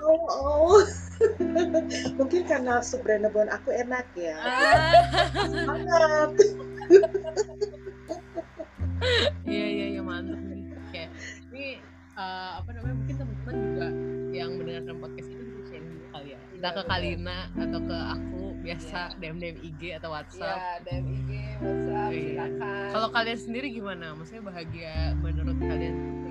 Oh, 0.02 0.26
oh. 0.34 0.82
mungkin 2.18 2.42
karena 2.42 2.82
sup 2.82 3.06
aku 3.06 3.70
enak 3.70 4.02
ya. 4.18 4.34
Ah, 4.34 4.90
banget 5.46 6.30
iya 9.46 9.66
iya 9.78 9.86
iya 9.94 10.02
mantap 10.02 10.42
nih. 10.42 10.74
Kayak 10.90 11.14
ini 11.54 11.78
eh, 12.18 12.50
apa 12.58 12.66
namanya 12.74 12.98
mungkin 12.98 13.14
teman-teman 13.14 13.54
juga 13.62 13.86
yang 14.34 14.50
mendengarkan 14.58 14.98
podcast 14.98 15.30
ini 15.30 15.42
bisa 15.54 15.62
sharing 15.70 15.86
juga 15.86 16.06
kali 16.18 16.28
ya. 16.34 16.38
Entah 16.50 16.70
ke 16.74 16.82
benar. 16.82 16.90
Kalina 16.90 17.38
atau 17.54 17.80
ke 17.86 17.98
aku 18.18 18.42
biasa 18.58 18.98
DM 19.22 19.36
DM 19.38 19.56
IG 19.62 19.82
atau 20.02 20.10
WhatsApp. 20.10 20.58
Ya 20.58 20.82
DM 20.82 21.06
IG 21.14 21.30
WhatsApp 21.62 22.10
Iya. 22.10 22.18
silakan. 22.26 22.88
Kalau 22.90 23.08
kalian 23.14 23.38
sendiri 23.38 23.66
gimana? 23.70 24.18
Maksudnya 24.18 24.42
bahagia 24.42 25.14
menurut 25.22 25.54
kalian 25.62 26.21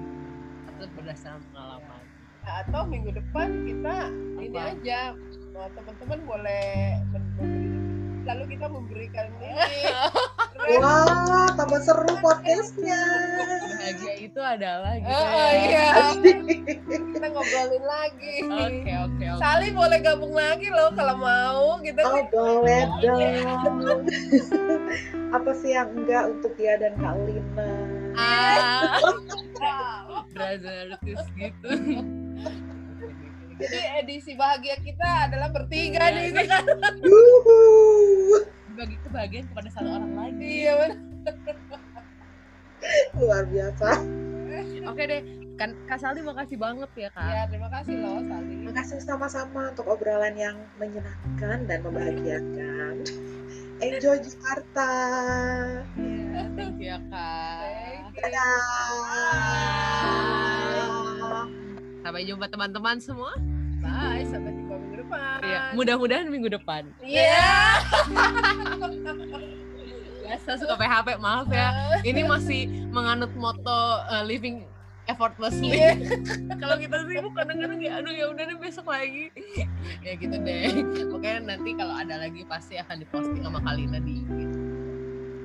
itu 0.81 0.89
berdasarkan 0.97 1.41
pengalaman. 1.53 2.01
Nah, 2.41 2.55
atau 2.65 2.81
minggu 2.89 3.13
depan 3.13 3.69
kita 3.69 4.09
ini 4.41 4.49
Apa? 4.49 4.73
aja 4.73 4.99
oh, 5.53 5.69
teman-teman 5.77 6.19
boleh 6.25 6.65
memberi 7.13 7.69
lalu 8.21 8.43
kita 8.53 8.65
memberikan 8.69 9.25
ini. 9.37 9.49
Wah 10.81 11.49
tambah 11.57 11.81
seru 11.81 12.13
podcastnya. 12.21 12.97
Bahagia 13.77 14.13
itu 14.21 14.37
adalah 14.41 14.93
gitu 14.97 15.09
Oh, 15.09 15.49
ya. 15.53 15.57
iya. 15.57 15.87
Kita 17.17 17.27
ngobrolin 17.33 17.81
lagi. 17.81 18.35
Oke 18.45 18.93
oke 18.93 19.25
oke. 19.25 19.41
Sali 19.41 19.73
boleh 19.73 19.99
gabung 20.01 20.33
lagi 20.37 20.69
loh 20.69 20.93
kalau 20.93 21.17
mau 21.17 21.65
kita 21.81 22.01
Oh 22.05 22.21
boleh 22.29 22.85
dong. 23.01 24.05
Apa 25.37 25.51
sih 25.57 25.73
yang 25.73 25.89
enggak 25.93 26.29
untuk 26.29 26.53
dia 26.61 26.77
dan 26.77 26.93
Kak 27.01 27.17
Lina? 27.25 27.69
ah 28.11 29.01
Wow. 29.61 30.25
brotherkus 30.27 31.21
gitu 31.31 31.69
Jadi 33.61 33.77
edisi 33.95 34.33
bahagia 34.33 34.73
kita 34.75 35.29
adalah 35.29 35.49
bertiga 35.49 36.01
Iya. 36.01 36.09
nih 36.11 36.23
itu 36.27 36.43
kan. 36.43 36.65
Bagi 38.73 38.95
kebahagiaan 38.99 39.45
kepada 39.47 39.69
satu 39.69 39.89
orang 39.91 40.13
lagi 40.15 40.49
Iya 40.65 40.73
benar. 40.75 40.97
Luar 43.13 43.43
biasa. 43.45 43.89
oke 44.83 45.03
deh 45.03 45.21
kan 45.53 45.77
Kak 45.85 46.01
Saldi 46.01 46.21
makasih 46.21 46.57
banget 46.57 46.89
ya 46.97 47.09
kak 47.11 47.21
Ya 47.23 47.45
terima 47.45 47.69
kasih 47.69 48.01
loh 48.01 48.17
Sali. 48.19 48.49
Terima 48.57 48.73
kasih 48.73 48.97
sama-sama 48.99 49.69
untuk 49.69 49.85
obrolan 49.85 50.33
yang 50.33 50.57
menyenangkan 50.75 51.69
dan 51.69 51.79
membahagiakan. 51.81 52.95
Enjoy 53.81 54.13
Jakarta. 54.15 54.89
Iya, 55.97 56.43
thank 56.53 56.77
you 56.77 56.87
ya 56.87 56.99
kak 57.09 57.57
Thank 57.59 58.13
you. 58.13 58.21
Dadah. 58.21 58.61
sampai 62.01 62.21
jumpa 62.23 62.45
teman-teman 62.47 62.97
semua 62.97 63.31
Bye 63.77 64.25
sampai 64.25 64.51
jumpa 64.51 64.75
minggu 64.75 64.97
depan. 64.99 65.37
Iya, 65.41 65.59
mudah-mudahan 65.73 66.27
minggu 66.27 66.49
depan 66.51 66.83
Iya. 67.01 67.45
biasa 70.21 70.55
suka 70.57 70.73
PHP 70.75 71.07
maaf 71.17 71.47
ya 71.49 71.69
ini 72.01 72.23
masih 72.23 72.61
menganut 72.87 73.33
moto 73.35 73.79
uh, 74.01 74.23
living 74.23 74.63
effortlessly. 75.11 75.75
Yeah. 75.75 75.99
kalau 76.61 76.79
kita 76.79 77.03
sibuk 77.05 77.35
kadang-kadang 77.35 77.79
ya 77.83 77.99
aduh 77.99 78.13
ya 78.15 78.25
udah 78.31 78.43
deh 78.47 78.57
besok 78.57 78.87
lagi. 78.87 79.29
Ya 80.05 80.17
gitu 80.17 80.33
deh. 80.33 80.81
Pokoknya 81.09 81.53
nanti 81.53 81.73
kalau 81.77 81.93
ada 81.93 82.17
lagi 82.21 82.41
pasti 82.45 82.77
akan 82.77 83.05
diposting 83.05 83.41
sama 83.45 83.61
Kalina 83.61 84.01
di 84.01 84.25
IG 84.25 84.51